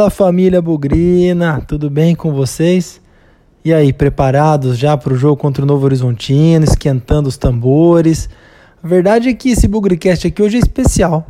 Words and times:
Fala 0.00 0.08
família 0.08 0.62
Bugrina, 0.62 1.60
tudo 1.68 1.90
bem 1.90 2.14
com 2.14 2.32
vocês? 2.32 3.02
E 3.62 3.70
aí, 3.70 3.92
preparados 3.92 4.78
já 4.78 4.96
para 4.96 5.12
o 5.12 5.16
jogo 5.16 5.36
contra 5.36 5.62
o 5.62 5.66
Novo 5.66 5.84
Horizontino, 5.84 6.64
esquentando 6.64 7.28
os 7.28 7.36
tambores? 7.36 8.26
A 8.82 8.88
verdade 8.88 9.28
é 9.28 9.34
que 9.34 9.50
esse 9.50 9.68
Bugricast 9.68 10.26
aqui 10.26 10.42
hoje 10.42 10.56
é 10.56 10.60
especial. 10.60 11.26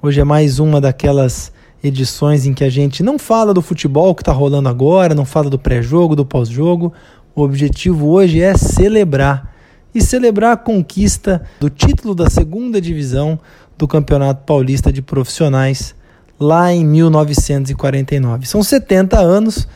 Hoje 0.00 0.20
é 0.20 0.24
mais 0.24 0.60
uma 0.60 0.80
daquelas 0.80 1.52
edições 1.82 2.46
em 2.46 2.54
que 2.54 2.62
a 2.62 2.70
gente 2.70 3.02
não 3.02 3.18
fala 3.18 3.52
do 3.52 3.60
futebol 3.60 4.14
que 4.14 4.22
está 4.22 4.30
rolando 4.30 4.68
agora, 4.68 5.12
não 5.12 5.24
fala 5.24 5.50
do 5.50 5.58
pré-jogo, 5.58 6.14
do 6.14 6.24
pós-jogo. 6.24 6.92
O 7.34 7.42
objetivo 7.42 8.10
hoje 8.10 8.40
é 8.40 8.56
celebrar 8.56 9.52
e 9.92 10.00
celebrar 10.00 10.52
a 10.52 10.56
conquista 10.56 11.42
do 11.58 11.68
título 11.68 12.14
da 12.14 12.30
segunda 12.30 12.80
divisão 12.80 13.40
do 13.76 13.88
Campeonato 13.88 14.44
Paulista 14.44 14.92
de 14.92 15.02
Profissionais 15.02 15.96
lá 16.38 16.72
em 16.72 16.84
1949. 16.84 18.46
São 18.46 18.62
70 18.62 19.18
anos 19.18 19.68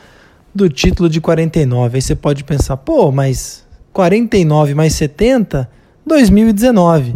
do 0.53 0.69
título 0.69 1.09
de 1.09 1.21
49. 1.21 1.97
Aí 1.97 2.01
você 2.01 2.15
pode 2.15 2.43
pensar, 2.43 2.77
pô, 2.77 3.11
mas 3.11 3.65
49 3.93 4.73
mais 4.75 4.93
70, 4.93 5.69
2019. 6.05 7.15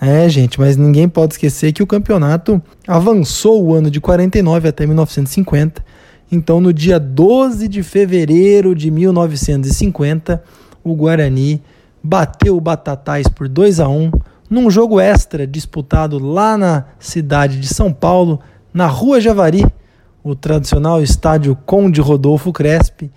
É, 0.00 0.28
gente, 0.28 0.58
mas 0.58 0.76
ninguém 0.76 1.08
pode 1.08 1.34
esquecer 1.34 1.72
que 1.72 1.82
o 1.82 1.86
campeonato 1.86 2.60
avançou 2.88 3.64
o 3.64 3.72
ano 3.72 3.90
de 3.90 4.00
49 4.00 4.68
até 4.68 4.84
1950. 4.84 5.84
Então, 6.30 6.60
no 6.60 6.72
dia 6.72 6.98
12 6.98 7.68
de 7.68 7.82
fevereiro 7.82 8.74
de 8.74 8.90
1950, 8.90 10.42
o 10.82 10.94
Guarani 10.94 11.62
bateu 12.02 12.56
o 12.56 12.60
Batatais 12.60 13.28
por 13.28 13.46
2 13.46 13.78
a 13.78 13.88
1 13.88 14.10
num 14.50 14.70
jogo 14.70 14.98
extra 14.98 15.46
disputado 15.46 16.18
lá 16.18 16.58
na 16.58 16.84
cidade 16.98 17.60
de 17.60 17.68
São 17.68 17.92
Paulo, 17.92 18.40
na 18.72 18.86
Rua 18.86 19.20
Javari, 19.20 19.64
o 20.24 20.34
tradicional 20.34 21.02
estádio 21.02 21.56
Conde 21.66 22.00
Rodolfo 22.00 22.52
Crespi. 22.52 23.10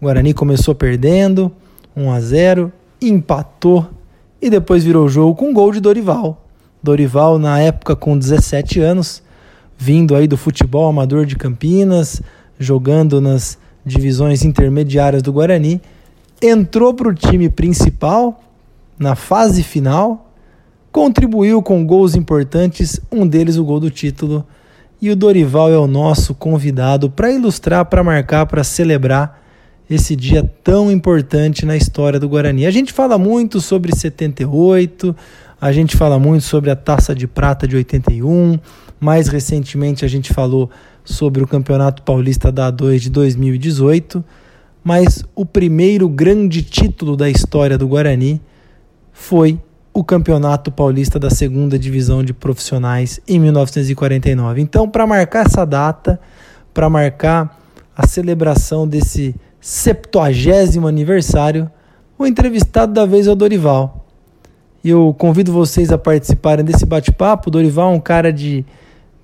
O 0.00 0.04
Guarani 0.04 0.34
começou 0.34 0.74
perdendo 0.74 1.50
1 1.96 2.10
a 2.10 2.20
0, 2.20 2.72
empatou 3.00 3.88
e 4.40 4.50
depois 4.50 4.84
virou 4.84 5.06
o 5.06 5.08
jogo 5.08 5.34
com 5.34 5.50
um 5.50 5.54
gol 5.54 5.72
de 5.72 5.80
Dorival. 5.80 6.44
Dorival 6.82 7.38
na 7.38 7.60
época 7.60 7.96
com 7.96 8.18
17 8.18 8.80
anos, 8.80 9.22
vindo 9.76 10.14
aí 10.14 10.26
do 10.26 10.36
futebol 10.36 10.88
amador 10.88 11.24
de 11.24 11.36
Campinas, 11.36 12.20
jogando 12.58 13.20
nas 13.20 13.58
divisões 13.84 14.44
intermediárias 14.44 15.22
do 15.22 15.32
Guarani, 15.32 15.80
entrou 16.42 16.92
para 16.92 17.08
o 17.08 17.14
time 17.14 17.48
principal 17.48 18.40
na 18.98 19.14
fase 19.14 19.62
final, 19.62 20.30
contribuiu 20.92 21.62
com 21.62 21.86
gols 21.86 22.14
importantes, 22.14 23.00
um 23.10 23.26
deles 23.26 23.56
o 23.56 23.64
gol 23.64 23.80
do 23.80 23.90
título 23.90 24.44
e 25.00 25.10
o 25.10 25.16
Dorival 25.16 25.70
é 25.70 25.78
o 25.78 25.86
nosso 25.86 26.34
convidado 26.34 27.08
para 27.08 27.30
ilustrar, 27.30 27.84
para 27.84 28.02
marcar, 28.02 28.46
para 28.46 28.64
celebrar 28.64 29.42
esse 29.88 30.14
dia 30.14 30.42
tão 30.62 30.90
importante 30.90 31.64
na 31.64 31.76
história 31.76 32.20
do 32.20 32.28
Guarani. 32.28 32.66
A 32.66 32.70
gente 32.70 32.92
fala 32.92 33.16
muito 33.16 33.60
sobre 33.60 33.94
78, 33.94 35.14
a 35.60 35.72
gente 35.72 35.96
fala 35.96 36.18
muito 36.18 36.42
sobre 36.42 36.70
a 36.70 36.76
Taça 36.76 37.14
de 37.14 37.26
Prata 37.26 37.66
de 37.66 37.76
81, 37.76 38.58
mais 39.00 39.28
recentemente 39.28 40.04
a 40.04 40.08
gente 40.08 40.34
falou 40.34 40.68
sobre 41.04 41.42
o 41.42 41.46
Campeonato 41.46 42.02
Paulista 42.02 42.52
da 42.52 42.70
A2 42.70 42.98
de 42.98 43.10
2018, 43.10 44.22
mas 44.84 45.24
o 45.34 45.46
primeiro 45.46 46.08
grande 46.08 46.62
título 46.62 47.16
da 47.16 47.30
história 47.30 47.78
do 47.78 47.88
Guarani 47.88 48.40
foi 49.12 49.58
o 49.98 50.04
Campeonato 50.04 50.70
Paulista 50.70 51.18
da 51.18 51.28
Segunda 51.28 51.76
Divisão 51.76 52.22
de 52.22 52.32
Profissionais 52.32 53.20
em 53.26 53.40
1949. 53.40 54.60
Então, 54.60 54.88
para 54.88 55.04
marcar 55.08 55.44
essa 55.44 55.64
data, 55.64 56.20
para 56.72 56.88
marcar 56.88 57.58
a 57.96 58.06
celebração 58.06 58.86
desse 58.86 59.34
70 59.60 60.86
aniversário, 60.86 61.68
o 62.16 62.24
entrevistado 62.24 62.92
da 62.92 63.04
vez 63.04 63.26
é 63.26 63.32
o 63.32 63.34
Dorival. 63.34 64.06
E 64.84 64.90
eu 64.90 65.12
convido 65.18 65.52
vocês 65.52 65.90
a 65.90 65.98
participarem 65.98 66.64
desse 66.64 66.86
bate-papo. 66.86 67.50
Dorival 67.50 67.92
é 67.92 67.96
um 67.96 68.00
cara 68.00 68.32
de 68.32 68.64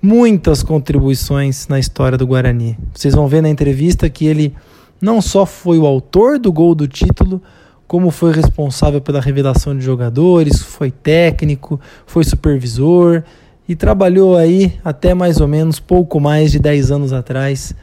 muitas 0.01 0.61
contribuições 0.61 1.69
na 1.69 1.79
história 1.79 2.17
do 2.17 2.27
Guarani. 2.27 2.77
Vocês 2.93 3.15
vão 3.15 3.29
ver 3.29 3.41
na 3.41 3.47
entrevista 3.47 4.09
que 4.09 4.25
ele 4.25 4.53
não 4.99 5.21
só 5.21 5.45
foi 5.45 5.79
o 5.79 5.85
autor 5.85 6.37
do 6.37 6.51
gol 6.51 6.75
do 6.75 6.85
título, 6.85 7.41
como 7.87 8.09
foi 8.09 8.33
responsável 8.33 8.99
pela 8.99 9.21
revelação 9.21 9.77
de 9.77 9.83
jogadores, 9.83 10.61
foi 10.61 10.89
técnico, 10.89 11.79
foi 12.05 12.23
supervisor 12.23 13.23
e 13.67 13.75
trabalhou 13.75 14.35
aí 14.35 14.73
até 14.83 15.13
mais 15.13 15.39
ou 15.39 15.47
menos 15.47 15.79
pouco 15.79 16.19
mais 16.19 16.51
de 16.51 16.59
10 16.59 16.91
anos 16.91 17.13
atrás, 17.13 17.75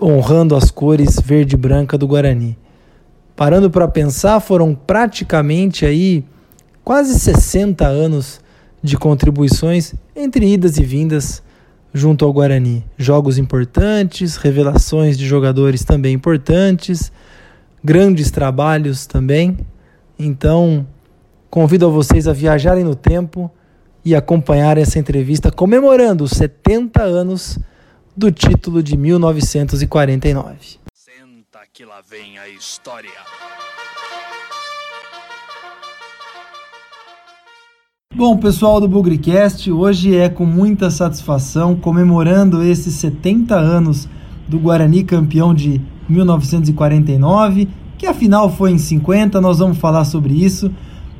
honrando 0.00 0.54
as 0.54 0.70
cores 0.70 1.18
verde 1.22 1.54
e 1.54 1.58
branca 1.58 1.96
do 1.96 2.06
Guarani. 2.06 2.58
Parando 3.34 3.70
para 3.70 3.88
pensar, 3.88 4.40
foram 4.40 4.74
praticamente 4.74 5.84
aí 5.84 6.24
quase 6.82 7.18
60 7.18 7.86
anos 7.86 8.40
de 8.82 8.96
contribuições 8.96 9.94
entre 10.14 10.46
idas 10.46 10.78
e 10.78 10.84
vindas 10.84 11.42
junto 11.92 12.24
ao 12.24 12.32
Guarani. 12.32 12.84
Jogos 12.96 13.38
importantes, 13.38 14.36
revelações 14.36 15.18
de 15.18 15.26
jogadores 15.26 15.84
também 15.84 16.14
importantes, 16.14 17.10
grandes 17.86 18.32
trabalhos 18.32 19.06
também. 19.06 19.56
Então, 20.18 20.84
convido 21.48 21.86
a 21.86 21.88
vocês 21.88 22.26
a 22.26 22.32
viajarem 22.32 22.82
no 22.82 22.96
tempo 22.96 23.48
e 24.04 24.12
acompanhar 24.12 24.76
essa 24.76 24.98
entrevista 24.98 25.52
comemorando 25.52 26.24
os 26.24 26.32
70 26.32 27.00
anos 27.00 27.60
do 28.16 28.32
título 28.32 28.82
de 28.82 28.96
1949. 28.96 30.80
Senta 30.92 31.60
que 31.72 31.84
lá 31.84 32.02
vem 32.10 32.36
a 32.38 32.48
história. 32.48 33.08
Bom, 38.12 38.36
pessoal 38.36 38.80
do 38.80 38.88
Bugricast, 38.88 39.70
hoje 39.70 40.16
é 40.16 40.28
com 40.28 40.44
muita 40.44 40.90
satisfação 40.90 41.76
comemorando 41.76 42.64
esses 42.64 42.94
70 42.94 43.54
anos 43.54 44.08
do 44.48 44.58
Guarani 44.58 45.04
campeão 45.04 45.54
de 45.54 45.80
1949, 46.08 47.68
que 47.98 48.06
afinal 48.06 48.50
foi 48.50 48.72
em 48.72 48.78
50, 48.78 49.40
nós 49.40 49.58
vamos 49.58 49.78
falar 49.78 50.04
sobre 50.04 50.34
isso. 50.34 50.70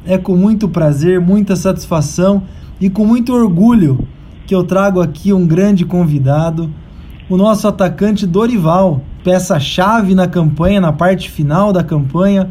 É 0.05 0.17
com 0.17 0.37
muito 0.37 0.69
prazer, 0.69 1.21
muita 1.21 1.57
satisfação 1.57 2.43
e 2.81 2.89
com 2.89 3.05
muito 3.05 3.33
orgulho 3.33 4.07
que 4.47 4.55
eu 4.55 4.63
trago 4.63 5.01
aqui 5.01 5.33
um 5.33 5.47
grande 5.47 5.85
convidado, 5.85 6.71
o 7.29 7.37
nosso 7.37 7.67
atacante 7.67 8.27
Dorival, 8.27 9.01
peça-chave 9.25 10.15
na 10.15 10.29
campanha, 10.29 10.81
na 10.81 10.93
parte 10.93 11.29
final 11.29 11.73
da 11.73 11.83
campanha, 11.83 12.49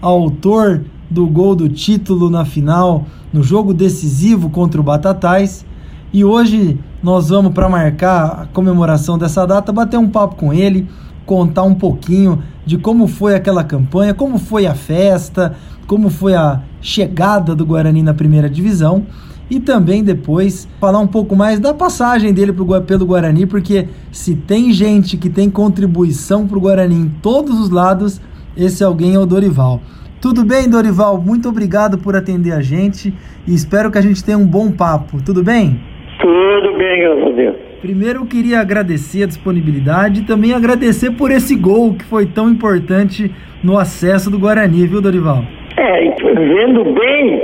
autor 0.00 0.84
do 1.10 1.26
gol 1.26 1.54
do 1.54 1.68
título 1.68 2.30
na 2.30 2.46
final, 2.46 3.04
no 3.30 3.42
jogo 3.42 3.74
decisivo 3.74 4.48
contra 4.48 4.80
o 4.80 4.84
Batatais. 4.84 5.66
E 6.12 6.24
hoje 6.24 6.78
nós 7.02 7.28
vamos, 7.28 7.52
para 7.52 7.68
marcar 7.68 8.42
a 8.42 8.46
comemoração 8.46 9.18
dessa 9.18 9.46
data, 9.46 9.70
bater 9.70 9.98
um 9.98 10.08
papo 10.08 10.36
com 10.36 10.54
ele, 10.54 10.88
contar 11.26 11.62
um 11.62 11.74
pouquinho 11.74 12.42
de 12.64 12.78
como 12.78 13.06
foi 13.06 13.34
aquela 13.34 13.64
campanha, 13.64 14.14
como 14.14 14.38
foi 14.38 14.66
a 14.66 14.74
festa, 14.74 15.54
como 15.86 16.10
foi 16.10 16.34
a 16.34 16.60
chegada 16.80 17.54
do 17.54 17.64
Guarani 17.64 18.02
na 18.02 18.14
primeira 18.14 18.48
divisão 18.48 19.06
e 19.50 19.60
também 19.60 20.02
depois 20.02 20.68
falar 20.80 21.00
um 21.00 21.06
pouco 21.06 21.36
mais 21.36 21.60
da 21.60 21.74
passagem 21.74 22.32
dele 22.32 22.52
pro, 22.52 22.66
pelo 22.82 23.06
Guarani, 23.06 23.46
porque 23.46 23.88
se 24.10 24.34
tem 24.34 24.72
gente 24.72 25.16
que 25.16 25.28
tem 25.28 25.50
contribuição 25.50 26.46
para 26.46 26.56
o 26.56 26.60
Guarani 26.60 26.94
em 26.94 27.08
todos 27.22 27.58
os 27.60 27.70
lados, 27.70 28.20
esse 28.56 28.82
alguém 28.82 29.14
é 29.14 29.18
o 29.18 29.26
Dorival. 29.26 29.80
Tudo 30.20 30.44
bem, 30.44 30.68
Dorival? 30.68 31.20
Muito 31.20 31.48
obrigado 31.48 31.98
por 31.98 32.16
atender 32.16 32.52
a 32.52 32.62
gente 32.62 33.12
e 33.46 33.54
espero 33.54 33.90
que 33.90 33.98
a 33.98 34.02
gente 34.02 34.24
tenha 34.24 34.38
um 34.38 34.46
bom 34.46 34.70
papo. 34.70 35.22
Tudo 35.22 35.42
bem? 35.42 35.80
Tudo 36.20 36.78
bem, 36.78 37.00
graças 37.00 37.26
a 37.26 37.36
Deus. 37.36 37.63
Primeiro 37.84 38.20
eu 38.20 38.24
queria 38.24 38.60
agradecer 38.60 39.24
a 39.24 39.26
disponibilidade 39.26 40.22
e 40.22 40.24
também 40.24 40.54
agradecer 40.54 41.10
por 41.10 41.30
esse 41.30 41.54
gol 41.54 41.92
que 41.92 42.04
foi 42.06 42.24
tão 42.24 42.48
importante 42.48 43.30
no 43.62 43.76
acesso 43.76 44.30
do 44.30 44.38
Guarani, 44.38 44.86
viu, 44.86 45.02
Dorival? 45.02 45.44
É, 45.76 46.00
vendo 46.18 46.82
bem, 46.94 47.42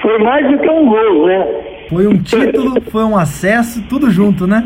foi 0.00 0.16
mais 0.18 0.48
do 0.48 0.58
que 0.58 0.70
um 0.70 0.86
gol, 0.86 1.26
né? 1.26 1.44
Foi 1.88 2.06
um 2.06 2.22
título, 2.22 2.80
foi 2.82 3.02
um 3.02 3.18
acesso, 3.18 3.84
tudo 3.88 4.08
junto, 4.12 4.46
né? 4.46 4.62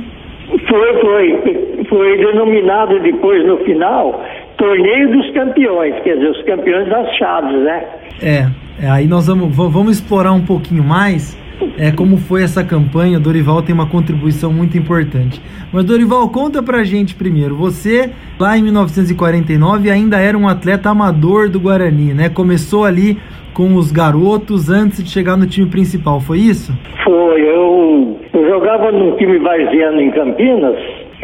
Foi, 0.68 1.00
foi. 1.00 1.84
Foi 1.88 2.18
denominado 2.18 3.00
depois 3.00 3.46
no 3.46 3.56
final 3.64 4.22
Torneio 4.58 5.10
dos 5.10 5.30
Campeões, 5.30 5.94
quer 6.02 6.16
dizer, 6.16 6.32
os 6.32 6.42
campeões 6.42 6.86
das 6.90 7.10
chaves, 7.16 7.62
né? 7.62 7.84
É, 8.22 8.46
é 8.78 8.90
aí 8.90 9.06
nós 9.06 9.26
vamos, 9.26 9.56
vamos 9.56 9.92
explorar 9.92 10.32
um 10.32 10.44
pouquinho 10.44 10.84
mais 10.84 11.34
é, 11.78 11.90
como 11.90 12.16
foi 12.16 12.42
essa 12.42 12.64
campanha. 12.64 13.18
Dorival 13.18 13.62
tem 13.62 13.74
uma 13.74 13.88
contribuição 13.88 14.52
muito 14.52 14.76
importante. 14.76 15.40
Mas 15.72 15.84
Dorival, 15.84 16.28
conta 16.28 16.62
pra 16.62 16.84
gente 16.84 17.14
primeiro. 17.14 17.56
Você, 17.56 18.10
lá 18.38 18.56
em 18.56 18.62
1949, 18.62 19.90
ainda 19.90 20.18
era 20.18 20.36
um 20.36 20.48
atleta 20.48 20.90
amador 20.90 21.48
do 21.48 21.60
Guarani, 21.60 22.14
né? 22.14 22.28
Começou 22.28 22.84
ali 22.84 23.18
com 23.52 23.74
os 23.74 23.92
garotos 23.92 24.68
antes 24.68 25.02
de 25.02 25.10
chegar 25.10 25.36
no 25.36 25.46
time 25.46 25.68
principal, 25.68 26.20
foi 26.20 26.38
isso? 26.38 26.72
Foi. 27.04 27.40
Eu, 27.40 28.18
eu 28.32 28.48
jogava 28.48 28.90
num 28.90 29.16
time 29.16 29.38
varziano 29.38 30.00
em 30.00 30.10
Campinas 30.10 30.74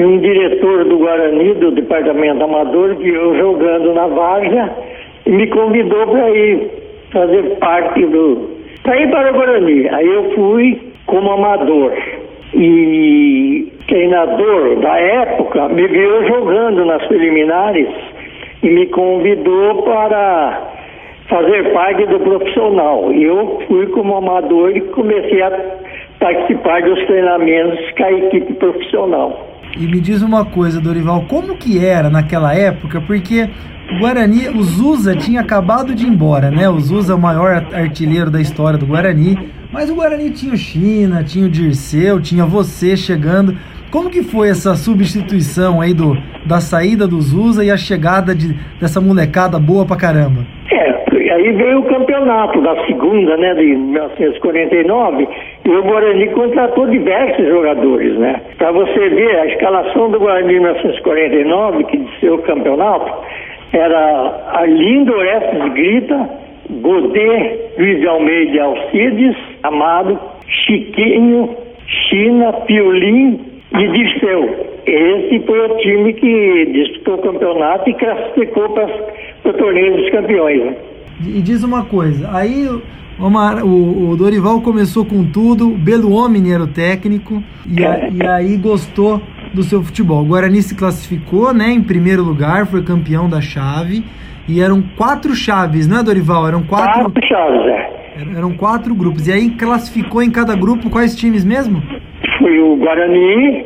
um 0.04 0.18
diretor 0.18 0.84
do 0.84 0.98
Guarani, 0.98 1.54
do 1.54 1.72
departamento 1.72 2.42
amador, 2.42 2.96
que 2.96 3.08
eu 3.08 3.36
jogando 3.36 3.92
na 3.92 4.06
Várzea, 4.06 4.70
e 5.26 5.30
me 5.30 5.46
convidou 5.48 6.06
para 6.06 6.30
ir 6.30 6.70
fazer 7.12 7.42
parte 7.58 8.06
do. 8.06 8.59
Para 8.82 9.00
ir 9.00 9.10
para 9.10 9.30
o 9.30 9.34
Guarani. 9.34 9.88
Aí 9.88 10.06
eu 10.06 10.34
fui 10.34 10.80
como 11.06 11.30
amador. 11.32 11.92
E 12.54 13.72
treinador 13.86 14.80
da 14.80 14.98
época 14.98 15.68
me 15.68 15.86
viu 15.86 16.26
jogando 16.26 16.84
nas 16.84 17.04
preliminares 17.06 17.88
e 18.62 18.68
me 18.68 18.86
convidou 18.86 19.82
para 19.82 20.70
fazer 21.28 21.72
parte 21.72 22.06
do 22.06 22.18
profissional. 22.20 23.12
Eu 23.12 23.62
fui 23.68 23.86
como 23.88 24.16
amador 24.16 24.76
e 24.76 24.80
comecei 24.80 25.42
a 25.42 25.50
participar 26.18 26.82
dos 26.82 27.04
treinamentos 27.06 27.78
com 27.96 28.04
a 28.04 28.12
equipe 28.12 28.52
profissional. 28.54 29.48
E 29.78 29.86
me 29.86 30.00
diz 30.00 30.22
uma 30.22 30.44
coisa, 30.44 30.80
Dorival, 30.80 31.24
como 31.28 31.56
que 31.56 31.84
era 31.84 32.10
naquela 32.10 32.54
época? 32.54 33.00
Porque 33.00 33.48
Guarani, 33.98 34.48
o 34.48 34.62
Zusa 34.62 35.16
tinha 35.16 35.40
acabado 35.40 35.94
de 35.94 36.06
ir 36.06 36.08
embora, 36.08 36.50
né? 36.50 36.68
O 36.68 36.78
Zusa 36.78 37.12
é 37.12 37.16
o 37.16 37.20
maior 37.20 37.66
artilheiro 37.72 38.30
da 38.30 38.40
história 38.40 38.78
do 38.78 38.86
Guarani, 38.86 39.36
mas 39.72 39.90
o 39.90 39.94
Guarani 39.94 40.30
tinha 40.30 40.52
o 40.52 40.56
China, 40.56 41.24
tinha 41.24 41.46
o 41.46 41.50
Dirceu, 41.50 42.20
tinha 42.20 42.44
você 42.44 42.96
chegando. 42.96 43.56
Como 43.90 44.08
que 44.08 44.22
foi 44.22 44.48
essa 44.48 44.74
substituição 44.76 45.80
aí 45.80 45.92
do, 45.92 46.16
da 46.46 46.60
saída 46.60 47.08
do 47.08 47.20
Zusa 47.20 47.64
e 47.64 47.70
a 47.70 47.76
chegada 47.76 48.34
de, 48.34 48.54
dessa 48.80 49.00
molecada 49.00 49.58
boa 49.58 49.84
pra 49.84 49.96
caramba? 49.96 50.46
É, 50.72 51.32
aí 51.32 51.52
veio 51.52 51.80
o 51.80 51.88
campeonato 51.88 52.60
da 52.62 52.86
segunda, 52.86 53.36
né, 53.36 53.54
de 53.54 53.74
1949, 53.74 55.28
e 55.64 55.68
o 55.68 55.82
Guarani 55.82 56.28
contratou 56.28 56.86
diversos 56.86 57.46
jogadores, 57.48 58.16
né? 58.16 58.40
Para 58.56 58.70
você 58.70 59.08
ver, 59.08 59.36
a 59.40 59.46
escalação 59.46 60.10
do 60.10 60.20
Guarani 60.20 60.48
de 60.48 60.54
1949, 60.54 61.84
que 61.84 61.96
disse 61.96 62.28
o 62.28 62.38
campeonato, 62.38 63.12
era 63.72 64.50
Arlindo 64.52 65.12
Orestes 65.12 65.72
Grita, 65.72 66.30
Godet, 66.70 67.60
Luiz 67.78 68.00
de 68.00 68.06
Almeida 68.06 68.52
e 68.52 68.60
Alcides, 68.60 69.36
Amado, 69.62 70.18
Chiquinho, 70.46 71.56
China, 72.08 72.52
Piolim 72.66 73.40
e 73.72 73.88
Dirceu. 73.88 74.70
Esse 74.86 75.40
foi 75.46 75.66
o 75.66 75.76
time 75.78 76.12
que 76.14 76.66
disputou 76.72 77.14
o 77.14 77.22
campeonato 77.22 77.88
e 77.88 77.94
classificou 77.94 78.70
para 78.70 78.88
o 79.44 79.52
torneio 79.52 79.96
dos 79.96 80.10
campeões. 80.10 80.64
Né? 80.64 80.76
E 81.26 81.42
diz 81.42 81.62
uma 81.62 81.84
coisa, 81.84 82.28
aí 82.32 82.66
Omar, 83.20 83.62
o, 83.64 84.10
o, 84.10 84.16
Dorival 84.16 84.62
começou 84.62 85.04
com 85.04 85.22
tudo, 85.24 85.68
Belo 85.68 86.12
Homem 86.12 86.52
era 86.52 86.62
o 86.62 86.66
técnico, 86.66 87.42
e, 87.68 87.84
a, 87.84 88.08
e, 88.08 88.26
aí 88.26 88.56
gostou 88.56 89.20
do 89.52 89.62
seu 89.62 89.82
futebol. 89.82 90.22
O 90.22 90.26
Guarani 90.26 90.62
se 90.62 90.74
classificou 90.74 91.52
né, 91.52 91.70
em 91.70 91.82
primeiro 91.82 92.22
lugar, 92.22 92.66
foi 92.66 92.82
campeão 92.82 93.28
da 93.28 93.40
chave, 93.40 94.04
e 94.48 94.60
eram 94.60 94.82
quatro 94.96 95.34
chaves, 95.34 95.86
não 95.86 96.00
é, 96.00 96.02
Dorival? 96.02 96.48
Eram 96.48 96.62
quatro, 96.62 97.02
quatro 97.02 97.26
chaves, 97.26 97.60
é. 97.66 98.00
Eram 98.36 98.52
quatro 98.52 98.94
grupos. 98.94 99.28
E 99.28 99.32
aí 99.32 99.50
classificou 99.50 100.22
em 100.22 100.30
cada 100.30 100.54
grupo 100.54 100.90
quais 100.90 101.16
times 101.16 101.44
mesmo? 101.44 101.82
Foi 102.38 102.58
o 102.58 102.76
Guarani, 102.76 103.64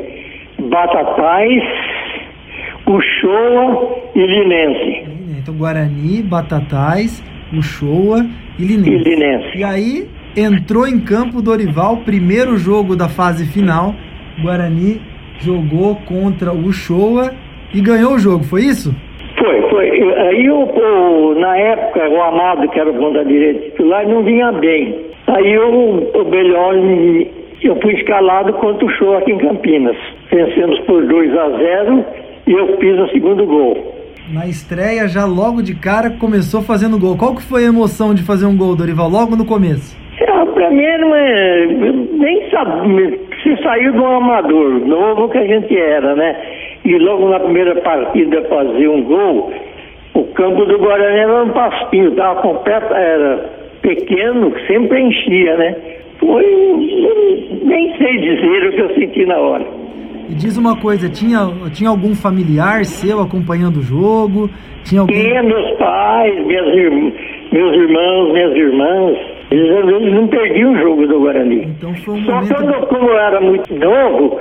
Batatais, 0.71 1.63
Uchoa 2.87 3.97
e 4.15 4.27
Linense. 4.27 5.15
Então, 5.39 5.55
Guarani, 5.55 6.23
Batatais, 6.23 7.23
Uchoa 7.53 8.27
e 8.59 8.65
Linense. 8.65 8.91
E 8.91 9.15
Linense. 9.15 9.59
E 9.59 9.65
aí 9.65 10.09
entrou 10.37 10.87
em 10.87 11.01
campo 11.01 11.41
Dorival, 11.41 11.99
primeiro 11.99 12.57
jogo 12.57 12.95
da 12.95 13.09
fase 13.09 13.47
final. 13.47 13.95
Guarani 14.43 15.01
jogou 15.41 15.97
contra 16.07 16.53
o 16.53 16.67
Uchoa 16.67 17.33
e 17.73 17.81
ganhou 17.81 18.15
o 18.15 18.19
jogo, 18.19 18.45
foi 18.45 18.63
isso? 18.63 18.95
Foi, 19.39 19.61
foi. 19.71 19.91
Aí 19.91 20.51
o, 20.51 20.65
o, 20.65 21.35
na 21.35 21.57
época 21.57 22.09
o 22.09 22.23
Amado, 22.23 22.69
que 22.69 22.79
era 22.79 22.91
o 22.91 22.95
ponta 22.95 23.25
direita 23.25 23.71
titular, 23.71 24.07
não 24.09 24.23
vinha 24.23 24.53
bem. 24.53 24.97
Aí 25.27 25.59
o, 25.59 26.11
o 26.15 26.25
Belhone, 26.25 27.31
eu 27.63 27.81
fui 27.81 27.95
escalado 27.95 28.53
contra 28.55 28.85
o 28.85 28.91
show 28.91 29.17
aqui 29.17 29.33
em 29.33 29.39
Campinas. 29.39 29.97
Vencemos 30.31 30.79
por 30.81 31.05
2 31.05 31.37
a 31.37 31.51
0 31.51 32.05
e 32.47 32.53
eu 32.53 32.79
fiz 32.79 32.99
o 32.99 33.09
segundo 33.09 33.47
gol 33.47 33.95
na 34.33 34.47
estreia, 34.47 35.07
já 35.07 35.27
logo 35.27 35.63
de 35.63 35.75
cara, 35.75 36.11
começou 36.11 36.63
fazendo 36.63 36.99
gol. 36.99 37.17
Qual 37.17 37.35
que 37.35 37.43
foi 37.43 37.65
a 37.65 37.69
emoção 37.69 38.15
de 38.15 38.23
fazer 38.23 38.47
um 38.47 38.57
gol, 38.57 38.75
Dorival, 38.75 39.09
logo 39.09 39.37
no 39.37 39.45
começo? 39.45 39.97
É, 40.27 40.45
pra 40.47 40.71
mim 40.71 40.99
não 40.99 41.15
é. 41.15 41.67
Nem 41.67 42.51
sabe. 42.51 43.21
Se 43.43 43.63
saiu 43.63 43.93
do 43.93 44.07
amador, 44.07 44.87
novo 44.87 45.29
que 45.29 45.39
a 45.39 45.47
gente 45.47 45.77
era, 45.77 46.15
né? 46.15 46.35
E 46.85 46.97
logo 46.99 47.29
na 47.29 47.41
primeira 47.41 47.75
partida 47.83 48.43
fazer 48.49 48.89
um 48.89 49.03
gol, 49.03 49.53
o 50.15 50.25
campo 50.35 50.65
do 50.65 50.79
Guarani 50.79 51.19
era 51.19 51.45
um 51.45 51.51
pastinho, 51.51 52.11
estava 52.11 52.41
completo, 52.41 52.95
era 52.95 53.51
pequeno, 53.83 54.53
sempre 54.67 55.03
enchia, 55.03 55.57
né? 55.57 55.77
Foi. 56.19 56.45
Nem 57.63 57.97
sei 57.99 58.19
dizer 58.19 58.69
o 58.69 58.73
que 58.73 58.81
eu 58.81 58.95
senti 58.95 59.27
na 59.27 59.37
hora. 59.37 59.65
E 60.31 60.35
diz 60.35 60.57
uma 60.57 60.75
coisa, 60.81 61.07
tinha, 61.11 61.51
tinha 61.71 61.91
algum 61.91 62.15
familiar 62.15 62.87
seu 62.87 63.21
acompanhando 63.21 63.79
o 63.79 63.83
jogo? 63.83 64.49
Tinha 64.85 65.03
alguém... 65.03 65.23
Tinha 65.23 65.43
meus 65.43 65.71
pais, 65.77 66.47
minhas 66.47 66.67
meus 67.53 67.77
irmãos, 67.77 68.33
minhas 68.33 68.57
irmãs. 68.57 69.34
Eles, 69.55 69.89
eles 69.89 70.13
não 70.13 70.27
perdiam 70.27 70.73
o 70.73 70.79
jogo 70.79 71.07
do 71.07 71.21
Guarani. 71.21 71.63
Então 71.79 71.95
foi 71.95 72.15
um 72.15 72.25
Só 72.25 72.33
momento... 72.33 72.55
quando, 72.55 72.87
como 72.89 73.09
eu 73.09 73.19
era 73.19 73.41
muito 73.41 73.73
novo, 73.73 74.41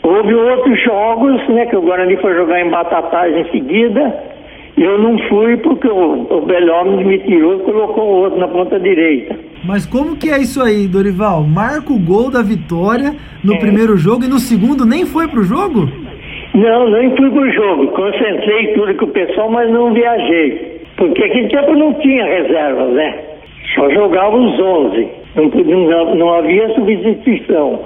houve 0.00 0.34
outros 0.34 0.80
jogos, 0.84 1.48
né? 1.48 1.66
Que 1.66 1.76
o 1.76 1.82
Guarani 1.82 2.16
foi 2.18 2.34
jogar 2.36 2.60
em 2.60 2.70
Batatais 2.70 3.36
em 3.36 3.50
seguida. 3.50 4.14
E 4.76 4.82
eu 4.82 4.96
não 4.96 5.18
fui 5.28 5.56
porque 5.56 5.88
o, 5.88 6.26
o 6.30 6.40
Belhome 6.42 7.04
me 7.04 7.18
tirou 7.18 7.56
e 7.56 7.64
colocou 7.64 8.04
o 8.04 8.16
outro 8.22 8.38
na 8.38 8.46
ponta 8.46 8.78
direita. 8.78 9.36
Mas 9.64 9.86
como 9.86 10.16
que 10.16 10.30
é 10.30 10.38
isso 10.38 10.62
aí, 10.62 10.86
Dorival? 10.86 11.42
Marca 11.42 11.92
o 11.92 11.98
gol 11.98 12.30
da 12.30 12.42
vitória 12.42 13.12
no 13.42 13.54
é. 13.54 13.58
primeiro 13.58 13.96
jogo 13.96 14.24
e 14.24 14.28
no 14.28 14.38
segundo 14.38 14.86
nem 14.86 15.04
foi 15.04 15.26
pro 15.26 15.42
jogo? 15.42 15.88
Não, 16.54 16.90
nem 16.90 17.16
fui 17.16 17.28
pro 17.28 17.50
jogo. 17.50 17.88
Concentrei 17.88 18.72
tudo 18.74 18.94
com 18.94 19.06
o 19.06 19.08
pessoal, 19.08 19.50
mas 19.50 19.68
não 19.68 19.92
viajei. 19.92 20.80
Porque 20.96 21.24
aquele 21.24 21.48
tempo 21.48 21.72
não 21.74 21.92
tinha 21.94 22.24
reservas, 22.24 22.92
né? 22.92 23.33
Só 23.74 23.90
jogava 23.90 24.36
os 24.36 24.60
11. 24.60 25.08
Não, 25.36 25.46
não, 25.46 26.14
não 26.14 26.34
havia 26.34 26.72
substituição. 26.74 27.80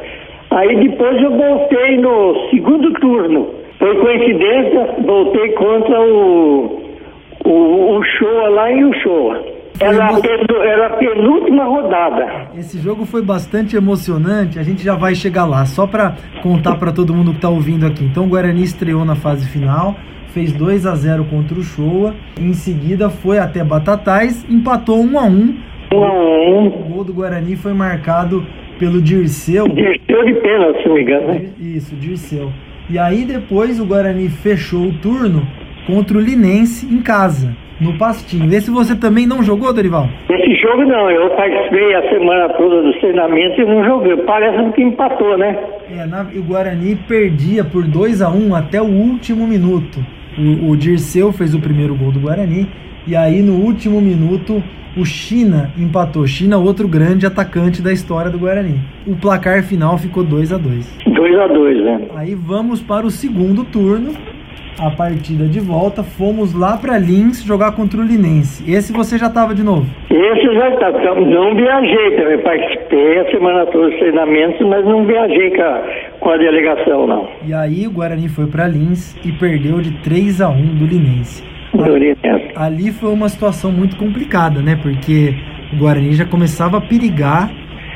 Aí 0.50 0.88
depois 0.88 1.21
eu 1.23 1.30
voltei 1.30 1.99
no 1.99 2.49
segundo 2.50 2.92
turno. 2.95 3.49
Por 3.78 3.95
coincidência, 4.00 4.97
voltei 5.04 5.52
contra 5.52 6.00
o, 6.00 6.83
o, 7.45 7.97
o 7.97 8.02
Showa 8.02 8.49
lá 8.49 8.73
em 8.73 8.85
Uchoa. 8.85 9.45
Era, 9.80 10.11
era 10.64 10.87
a 10.87 10.97
penúltima 10.97 11.64
rodada. 11.64 12.49
Esse 12.57 12.78
jogo 12.80 13.04
foi 13.07 13.23
bastante 13.23 13.76
emocionante, 13.76 14.59
a 14.59 14.62
gente 14.64 14.83
já 14.83 14.97
vai 14.97 15.14
chegar 15.14 15.45
lá. 15.45 15.64
Só 15.64 15.87
para 15.87 16.16
contar 16.42 16.76
para 16.76 16.90
todo 16.90 17.14
mundo 17.14 17.30
que 17.30 17.38
está 17.38 17.49
ouvindo 17.49 17.87
aqui. 17.87 18.04
Então 18.04 18.25
o 18.25 18.28
Guarani 18.28 18.64
estreou 18.64 19.04
na 19.04 19.14
fase 19.14 19.49
final, 19.49 19.95
fez 20.35 20.52
2 20.52 20.85
a 20.85 20.97
0 20.97 21.26
contra 21.26 21.57
o 21.57 21.62
Showa. 21.62 22.14
Em 22.40 22.52
seguida 22.54 23.09
foi 23.09 23.38
até 23.38 23.62
Batatais, 23.62 24.45
empatou 24.50 24.99
1 24.99 25.18
a 25.18 25.25
1 25.26 25.68
1 25.92 26.04
a 26.04 26.12
1 26.12 26.66
O 26.66 26.71
gol 26.71 27.04
do 27.04 27.12
Guarani 27.12 27.57
foi 27.57 27.73
marcado 27.73 28.45
pelo 28.78 29.00
Dirceu. 29.02 29.66
Dirceu 29.68 30.25
de 30.25 30.35
pênalti, 30.35 30.83
se 30.83 30.88
não 30.88 30.95
me 30.95 31.02
engano. 31.02 31.26
Né? 31.28 31.49
Isso, 31.59 31.95
Dirceu. 31.97 32.52
E 32.90 32.99
aí 32.99 33.25
depois 33.25 33.80
o 33.80 33.87
Guarani 33.87 34.28
fechou 34.28 34.87
o 34.87 34.95
turno 34.95 35.47
contra 35.87 36.16
o 36.16 36.21
Linense 36.21 36.87
em 36.87 37.02
casa 37.02 37.54
no 37.80 37.97
Pastinho. 37.97 38.52
Esse 38.52 38.71
você 38.71 38.97
também 38.97 39.26
não 39.26 39.42
jogou, 39.42 39.73
Dorival? 39.73 40.09
Esse 40.28 40.54
jogo 40.61 40.85
não, 40.85 41.11
eu 41.11 41.30
participei 41.30 41.95
a 41.95 42.09
semana 42.11 42.49
toda 42.54 42.83
do 42.83 42.92
treinamento 43.00 43.61
e 43.61 43.64
não 43.64 43.85
joguei. 43.85 44.16
Parece 44.18 44.73
que 44.73 44.83
empatou, 44.83 45.37
né? 45.38 45.57
É, 45.97 46.07
na, 46.07 46.23
o 46.23 46.42
Guarani 46.42 46.97
perdia 46.97 47.64
por 47.64 47.85
2 47.85 48.23
a 48.23 48.30
1 48.30 48.49
um 48.49 48.54
até 48.54 48.80
o 48.80 48.87
último 48.87 49.47
minuto. 49.47 49.99
O, 50.38 50.71
o 50.71 50.76
Dirceu 50.76 51.33
fez 51.33 51.54
o 51.54 51.61
primeiro 51.61 51.95
gol 51.95 52.12
do 52.12 52.21
Guarani 52.21 52.68
e 53.09 53.17
aí 53.17 53.43
no 53.43 53.55
último 53.55 54.00
minuto 54.00 54.62
o 54.97 55.05
China 55.05 55.71
empatou. 55.79 56.27
China, 56.27 56.59
outro 56.59 56.87
grande 56.87 57.25
atacante 57.25 57.81
da 57.81 57.93
história 57.93 58.31
do 58.31 58.38
Guarani. 58.38 58.81
O 59.07 59.17
placar 59.17 59.62
final 59.62 59.97
ficou 59.97 60.23
2 60.23 60.53
a 60.53 60.59
2 60.59 60.99
2 61.07 61.38
a 61.38 61.47
2 61.47 61.85
né? 61.85 62.00
Aí 62.17 62.35
vamos 62.35 62.83
para 62.83 63.07
o 63.07 63.11
segundo 63.11 63.65
turno 63.65 64.12
a 64.81 64.91
partida 64.91 65.47
de 65.47 65.59
volta, 65.59 66.05
fomos 66.05 66.55
lá 66.55 66.77
para 66.77 66.97
Lins 66.99 67.43
jogar 67.43 67.73
contra 67.73 68.00
o 68.00 68.05
Linense. 68.05 68.62
Esse 68.71 68.93
você 68.93 69.19
já 69.19 69.27
estava 69.27 69.53
de 69.53 69.65
novo? 69.65 69.87
Esse 70.09 70.47
eu 70.47 70.55
já 70.55 70.69
estava. 70.71 71.00
Então, 71.00 71.21
não 71.21 71.57
viajei 71.57 72.17
também. 72.17 72.38
Participei 72.38 73.19
a 73.19 73.31
semana 73.31 73.67
toda 73.67 73.88
dos 73.88 73.99
treinamentos, 73.99 74.65
mas 74.69 74.85
não 74.85 75.05
viajei 75.05 75.50
com 75.50 75.62
a, 75.62 75.83
com 76.21 76.31
a 76.31 76.37
delegação, 76.37 77.07
não. 77.09 77.29
E 77.45 77.53
aí 77.53 77.88
o 77.88 77.91
Guarani 77.91 78.29
foi 78.29 78.47
para 78.47 78.69
Lins 78.69 79.17
e 79.25 79.33
perdeu 79.33 79.81
de 79.81 79.91
3 80.03 80.41
a 80.41 80.49
1 80.49 80.77
do 80.77 80.87
Linense. 80.87 81.58
Ali 82.57 82.91
foi 82.91 83.13
uma 83.13 83.29
situação 83.29 83.71
muito 83.71 83.97
complicada, 83.97 84.61
né? 84.61 84.77
Porque 84.81 85.35
o 85.73 85.79
Guarani 85.79 86.13
já 86.13 86.25
começava 86.25 86.79
a 86.79 86.81
perigar 86.81 87.51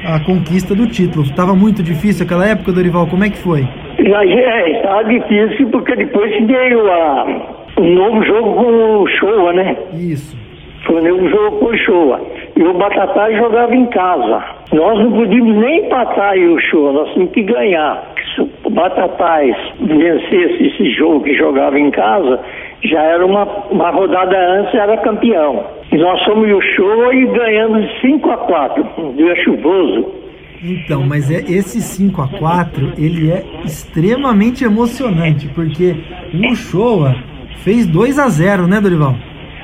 a 0.05 0.21
conquista 0.21 0.75
do 0.75 0.87
título. 0.87 1.25
Estava 1.25 1.55
muito 1.55 1.83
difícil 1.83 2.25
aquela 2.25 2.47
época, 2.47 2.73
Dorival. 2.73 3.07
Como 3.07 3.25
é 3.25 3.31
que 3.31 3.39
foi? 3.39 3.63
Já 3.99 4.25
é, 4.25 4.71
estava 4.77 5.05
difícil 5.05 5.69
porque 5.71 5.95
depois 5.97 6.31
veio 6.47 6.91
a, 6.91 7.27
um 7.79 7.95
novo 7.95 8.25
jogo 8.25 8.55
com 8.55 9.03
o 9.03 9.07
Showa, 9.09 9.53
né? 9.53 9.77
Isso. 9.95 10.37
Foi 10.87 11.01
um 11.01 11.05
novo 11.05 11.29
jogo 11.29 11.59
com 11.59 11.67
o 11.67 11.77
Showa. 11.79 12.21
E 12.57 12.63
o 12.63 12.75
Batatais 12.75 13.37
jogava 13.37 13.75
em 13.75 13.87
casa. 13.87 14.45
Nós 14.73 14.99
não 14.99 15.13
podíamos 15.13 15.57
nem 15.57 15.87
empatar 15.87 16.37
o 16.37 16.59
Showa, 16.61 16.93
nós 16.93 17.13
tínhamos 17.13 17.33
que 17.33 17.43
ganhar. 17.43 18.13
Se 18.35 18.43
o 18.65 18.71
Batatais 18.71 19.57
vencesse 19.81 20.67
esse 20.67 20.91
jogo 20.91 21.23
que 21.23 21.35
jogava 21.35 21.79
em 21.79 21.91
casa, 21.91 22.41
já 22.85 23.03
era 23.03 23.25
uma, 23.25 23.45
uma 23.71 23.91
rodada 23.91 24.37
antes, 24.59 24.75
era 24.75 24.97
campeão. 24.99 25.65
E 25.93 25.97
nós 25.97 26.23
fomos 26.25 26.51
o 26.51 26.61
Showa 26.61 27.15
e 27.15 27.27
ganhamos 27.27 28.01
5 28.01 28.31
a 28.31 28.37
4 28.39 28.87
um 28.99 29.13
dia 29.15 29.35
chuvoso. 29.45 30.23
Então, 30.65 31.05
mas 31.07 31.31
é 31.31 31.41
esse 31.41 31.81
5 31.81 32.23
a 32.23 32.29
4 32.39 32.93
ele 32.97 33.31
é 33.31 33.43
extremamente 33.65 34.65
emocionante, 34.65 35.49
porque 35.49 35.97
o 36.35 36.55
Showa 36.55 37.17
fez 37.65 37.87
2 37.87 38.19
a 38.19 38.29
0 38.29 38.67
né, 38.69 38.81
Dorival? 38.81 39.15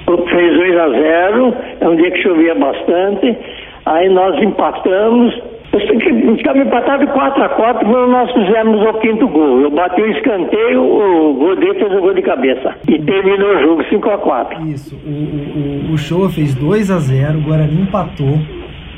Fez 0.06 0.56
2 0.56 0.76
a 0.76 0.88
0 0.88 1.54
é 1.80 1.88
um 1.88 1.96
dia 1.96 2.10
que 2.10 2.22
chovia 2.22 2.54
bastante, 2.54 3.36
aí 3.86 4.08
nós 4.08 4.42
empatamos, 4.42 5.40
Ficamos 5.70 6.62
empatados 6.62 7.10
4 7.10 7.42
a 7.42 7.48
4 7.50 7.86
quando 7.86 8.10
nós 8.10 8.32
fizemos 8.32 8.80
o 8.80 8.92
quinto 9.00 9.28
gol. 9.28 9.60
Eu 9.60 9.70
bati 9.70 10.00
o 10.00 10.10
escanteio, 10.10 10.82
o 10.82 11.34
Godê 11.34 11.74
fez 11.74 11.92
o 11.92 12.00
gol 12.00 12.14
de 12.14 12.22
cabeça. 12.22 12.74
E 12.88 12.98
terminou 12.98 13.54
o 13.54 13.62
jogo 13.62 13.84
5 13.84 14.10
a 14.10 14.18
4 14.18 14.66
Isso. 14.66 14.96
O, 14.96 15.90
o, 15.90 15.92
o 15.92 15.98
Showa 15.98 16.30
fez 16.30 16.54
2 16.54 16.90
a 16.90 16.98
0 16.98 17.38
o 17.38 17.42
Guarani 17.42 17.82
empatou. 17.82 18.38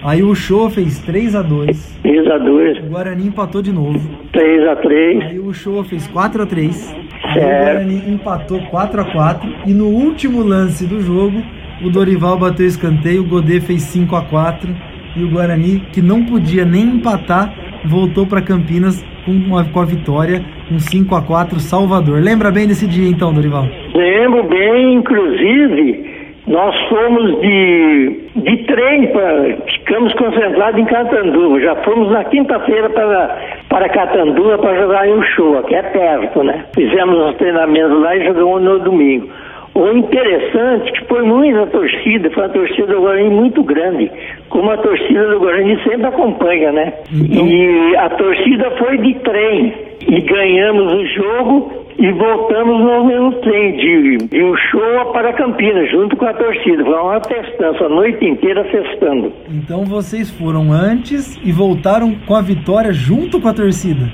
Aí 0.03 0.23
o 0.23 0.35
Showa 0.35 0.71
fez 0.71 0.99
3 1.01 1.35
a 1.35 1.43
2 1.43 1.99
3 2.03 2.27
a 2.29 2.39
2 2.39 2.79
O 2.79 2.91
Guarani 2.91 3.27
empatou 3.27 3.61
de 3.61 3.73
novo. 3.73 4.01
3 4.33 4.69
a 4.69 4.77
3 4.77 5.25
Aí 5.25 5.39
o 5.39 5.53
Showa 5.53 5.85
fez 5.85 6.07
4 6.07 6.43
a 6.43 6.47
3 6.47 6.97
Aí 7.23 7.39
o 7.39 7.65
Guarani 7.65 8.03
empatou 8.09 8.61
4 8.71 9.01
a 9.01 9.05
4 9.05 9.51
E 9.67 9.75
no 9.75 9.89
último 9.89 10.43
lance 10.43 10.87
do 10.87 11.03
jogo, 11.03 11.43
o 11.85 11.91
Dorival 11.91 12.39
bateu 12.39 12.65
o 12.65 12.69
escanteio, 12.69 13.23
o 13.23 13.29
Godê 13.29 13.61
fez 13.61 13.83
5 13.83 14.17
a 14.17 14.23
4 14.23 14.90
E 15.17 15.25
o 15.25 15.31
Guarani, 15.31 15.81
que 15.93 16.01
não 16.01 16.25
podia 16.25 16.65
nem 16.65 16.83
empatar, 16.83 17.53
voltou 17.85 18.27
para 18.27 18.43
Campinas 18.43 19.05
com, 19.25 19.33
uma, 19.33 19.65
com 19.65 19.81
a 19.81 19.85
vitória, 19.85 20.43
um 20.71 20.79
5 20.79 21.15
a 21.15 21.23
4 21.23 21.59
Salvador. 21.61 22.21
Lembra 22.21 22.51
bem 22.51 22.67
desse 22.67 22.87
dia 22.87 23.09
então, 23.09 23.33
Dorival? 23.33 23.67
Lembro 23.95 24.45
bem, 24.45 24.95
inclusive, 24.95 26.11
nós 26.47 26.75
fomos 26.89 27.41
de, 27.41 28.21
de 28.37 28.57
trem 28.65 29.07
para. 29.13 29.57
Ficamos 29.79 30.13
concentrados 30.15 30.81
em 30.81 30.85
Catanduva. 30.85 31.61
Já 31.61 31.77
fomos 31.77 32.11
na 32.11 32.25
quinta-feira 32.25 32.89
para, 32.91 33.37
para 33.69 33.89
Catanduva 33.89 34.59
para 34.59 34.81
jogar 34.81 35.09
em 35.09 35.19
Uchoa, 35.19 35.63
que 35.65 35.75
é 35.75 35.83
perto, 35.83 36.43
né? 36.43 36.65
Fizemos 36.75 37.17
os 37.17 37.37
treinamentos 37.37 38.01
lá 38.01 38.17
e 38.17 38.25
jogamos 38.25 38.63
no 38.63 38.79
domingo. 38.81 39.29
O 39.75 39.87
interessante 39.89 40.89
é 40.89 40.93
que 40.93 41.05
foi 41.07 41.23
muita 41.23 41.67
torcida, 41.69 42.31
foi 42.31 42.43
uma 42.45 42.49
torcida 42.53 42.87
do 42.89 43.01
Guarani 43.01 43.31
muito 43.31 43.63
grande, 43.63 44.11
como 44.49 44.71
a 44.71 44.77
torcida 44.77 45.29
do 45.29 45.39
Guarani 45.39 45.77
sempre 45.85 46.07
acompanha, 46.07 46.73
né? 46.73 46.93
Então- 47.13 47.47
E 47.47 47.97
a 47.97 48.09
torcida 48.11 48.71
foi 48.73 48.99
de 48.99 49.15
trem 49.21 49.73
e 50.09 50.21
ganhamos 50.23 50.93
o 50.93 51.07
jogo 51.07 51.73
e 52.01 52.11
voltamos 52.13 52.81
no 52.81 53.05
mesmo 53.05 53.33
trem 53.43 53.77
de, 53.77 54.17
de 54.29 54.43
Uchoa 54.43 55.13
para 55.13 55.35
Campinas, 55.35 55.91
junto 55.91 56.17
com 56.17 56.25
a 56.25 56.33
torcida. 56.33 56.83
Foi 56.83 56.95
uma 56.95 57.21
festança, 57.21 57.85
a 57.85 57.89
noite 57.91 58.25
inteira 58.25 58.65
festando. 58.65 59.31
Então 59.51 59.85
vocês 59.85 60.31
foram 60.31 60.73
antes 60.73 61.39
e 61.45 61.53
voltaram 61.53 62.15
com 62.27 62.35
a 62.35 62.41
vitória 62.41 62.91
junto 62.91 63.39
com 63.39 63.49
a 63.49 63.53
torcida. 63.53 64.09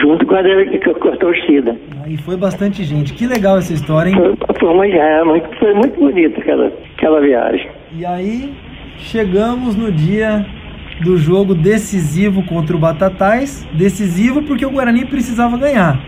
Junto 0.00 0.24
com 0.24 0.36
a, 0.36 0.42
com 1.00 1.08
a 1.08 1.16
torcida. 1.16 1.76
Aí 2.04 2.16
foi 2.16 2.36
bastante 2.36 2.84
gente. 2.84 3.12
Que 3.12 3.26
legal 3.26 3.58
essa 3.58 3.72
história, 3.72 4.10
hein? 4.10 4.16
Foi, 4.16 4.56
foi, 4.60 4.68
uma, 4.68 4.86
é, 4.86 5.24
muito, 5.24 5.58
foi 5.58 5.74
muito 5.74 5.98
bonita 5.98 6.40
aquela, 6.40 6.72
aquela 6.96 7.20
viagem. 7.20 7.68
E 7.98 8.06
aí 8.06 8.54
chegamos 8.98 9.74
no 9.74 9.90
dia 9.90 10.46
do 11.02 11.16
jogo 11.16 11.56
decisivo 11.56 12.44
contra 12.46 12.76
o 12.76 12.78
Batatais. 12.78 13.68
Decisivo 13.74 14.42
porque 14.42 14.64
o 14.64 14.70
Guarani 14.70 15.04
precisava 15.06 15.58
ganhar. 15.58 16.00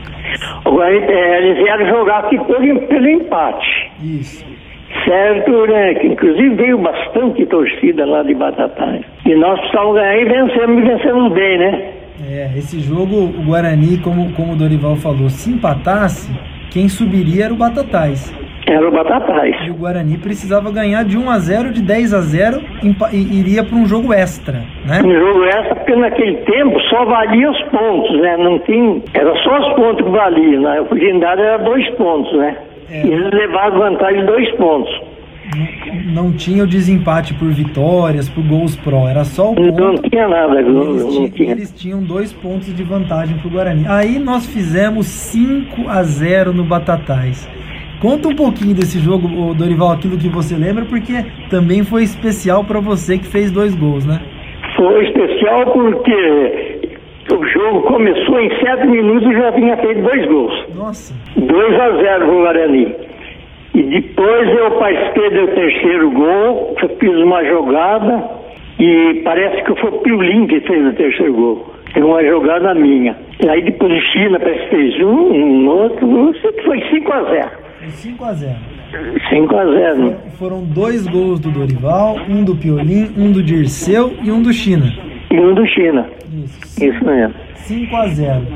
É, 0.83 1.39
eles 1.39 1.59
vieram 1.59 1.87
jogar 1.87 2.21
aqui 2.21 2.39
pelo, 2.39 2.81
pelo 2.83 3.09
empate. 3.09 3.91
Isso. 4.03 4.45
Certo, 5.05 5.67
né? 5.67 5.95
Que 5.95 6.07
inclusive 6.09 6.55
veio 6.55 6.79
bastante 6.79 7.45
torcida 7.47 8.07
lá 8.07 8.23
de 8.23 8.35
Batatais. 8.35 9.05
E 9.27 9.35
nós 9.35 9.59
precisávamos 9.59 9.97
ganhar 9.97 10.19
e 10.19 10.25
vencemos, 10.25 10.79
e 10.79 10.83
vencemos 10.83 11.33
bem, 11.33 11.59
né? 11.59 11.93
É, 12.31 12.51
esse 12.57 12.81
jogo, 12.81 13.17
o 13.17 13.45
Guarani, 13.45 13.99
como, 13.99 14.33
como 14.33 14.53
o 14.53 14.57
Dorival 14.57 14.97
falou, 14.97 15.29
se 15.29 15.51
empatasse, 15.51 16.31
quem 16.71 16.89
subiria 16.89 17.47
era 17.47 17.55
o 17.55 17.57
Batatais. 17.57 18.33
Era 18.67 18.89
o 18.89 18.91
Batatais. 18.91 19.55
E 19.67 19.71
o 19.71 19.75
Guarani 19.75 20.17
precisava 20.17 20.71
ganhar 20.73 21.05
de 21.05 21.19
1 21.19 21.29
a 21.31 21.39
0 21.39 21.71
de 21.73 21.83
10 21.83 22.15
a 22.15 22.21
0 22.23 22.63
empa- 22.83 23.11
e 23.13 23.39
iria 23.41 23.63
para 23.63 23.77
um 23.77 23.87
jogo 23.87 24.13
extra, 24.13 24.63
né? 24.87 25.03
No 25.03 25.13
jogo 25.15 25.45
essa, 25.45 25.75
porque 25.75 25.95
naquele 25.95 26.37
tempo 26.39 26.81
só 26.89 27.05
valia 27.05 27.51
os 27.51 27.63
pontos, 27.65 28.21
né? 28.23 28.37
Não 28.39 28.59
tinha. 28.61 29.03
Era 29.13 29.35
só 29.43 29.59
os 29.59 29.75
pontos 29.75 30.05
que 30.07 30.11
valiam, 30.11 30.63
né? 30.63 30.79
A 30.79 30.83
oportunidade 30.83 31.43
era 31.43 31.59
dois 31.59 31.89
pontos, 31.97 32.33
né? 32.39 32.57
É. 32.91 33.07
E 33.07 33.11
eles 33.13 33.31
levaram 33.33 33.79
vantagem 33.79 34.21
de 34.21 34.27
dois 34.27 34.51
pontos. 34.57 34.93
Não 36.07 36.33
tinha 36.33 36.65
o 36.65 36.67
desempate 36.67 37.35
por 37.35 37.49
vitórias, 37.51 38.29
por 38.31 38.43
gols 38.45 38.75
pró, 38.77 39.07
era 39.09 39.25
só 39.25 39.53
o 39.53 39.55
Não 39.55 39.73
ponto. 39.75 40.09
tinha 40.09 40.27
nada, 40.27 40.63
não, 40.63 40.83
Eles, 40.91 41.05
não 41.05 41.25
ti- 41.27 41.31
tinha. 41.33 41.53
eles 41.53 41.71
tinham 41.73 42.03
dois 42.03 42.33
pontos 42.33 42.75
de 42.75 42.83
vantagem 42.83 43.37
pro 43.39 43.51
Guarani. 43.51 43.85
Aí 43.87 44.19
nós 44.19 44.47
fizemos 44.47 45.07
5 45.07 45.89
a 45.89 46.03
0 46.03 46.53
no 46.55 46.65
Batatais. 46.65 47.47
Conta 48.05 48.29
um 48.29 48.37
pouquinho 48.37 48.75
desse 48.75 48.99
jogo, 48.99 49.55
Dorival, 49.55 49.93
aquilo 49.93 50.19
que 50.19 50.29
você 50.29 50.55
lembra, 50.55 50.85
porque 50.85 51.25
também 51.49 51.83
foi 51.83 52.03
especial 52.03 52.63
para 52.63 52.79
você 52.79 53.17
que 53.17 53.25
fez 53.25 53.51
dois 53.51 53.75
gols, 53.75 54.05
né? 54.05 54.21
Foi 54.77 55.07
especial 55.07 55.73
porque 55.73 56.91
o 57.33 57.47
jogo 57.47 57.81
começou 57.85 58.39
em 58.43 58.51
sete 58.61 58.87
minutos 58.89 59.27
e 59.27 59.33
já 59.33 59.53
tinha 59.53 59.75
feito 59.79 60.03
dois 60.03 60.27
gols. 60.27 60.67
Nossa, 60.75 61.15
2 61.35 61.81
a 61.81 61.91
0 61.93 62.27
pro 62.27 62.43
Guarani. 62.43 62.95
E 63.75 63.83
depois 63.83 64.51
eu 64.51 64.71
participei 64.73 65.31
do 65.31 65.47
terceiro 65.55 66.11
gol, 66.11 66.77
eu 66.83 66.89
fiz 67.01 67.17
uma 67.17 67.43
jogada 67.43 68.23
e 68.81 69.23
parece 69.25 69.65
que 69.65 69.81
foi 69.81 69.89
o 69.89 70.01
Piolin 70.01 70.47
que 70.47 70.61
fez 70.61 70.87
o 70.87 70.93
terceiro 70.93 71.33
gol. 71.33 71.75
Foi 71.95 72.03
uma 72.03 72.23
jogada 72.23 72.75
minha. 72.75 73.17
E 73.43 73.49
aí 73.49 73.63
depois 73.63 73.91
o 73.91 74.01
China 74.13 74.39
parece 74.39 74.61
que 74.65 74.77
fez 74.77 75.01
um, 75.01 75.33
um 75.33 75.69
outro, 75.69 76.35
foi 76.67 76.83
5 76.91 77.11
a 77.11 77.23
0 77.23 77.51
foi 77.55 77.64
5 77.91 78.25
a 78.25 78.33
0 78.33 78.55
5 79.31 79.57
a 79.57 79.65
0 79.67 80.17
Foram 80.39 80.63
dois 80.65 81.07
gols 81.07 81.41
do 81.41 81.51
Dorival, 81.51 82.17
um 82.29 82.45
do 82.45 82.57
Piolim, 82.57 83.11
um 83.17 83.33
do 83.33 83.43
Dirceu 83.43 84.15
e 84.23 84.31
um 84.31 84.43
do 84.43 84.53
China. 84.53 84.93
E 85.31 85.39
um 85.39 85.55
do 85.55 85.67
China. 85.67 86.07
Isso, 86.33 86.85
Isso 86.85 87.05
mesmo. 87.05 87.35
5 87.57 87.97
a 87.97 88.07
0 88.09 88.47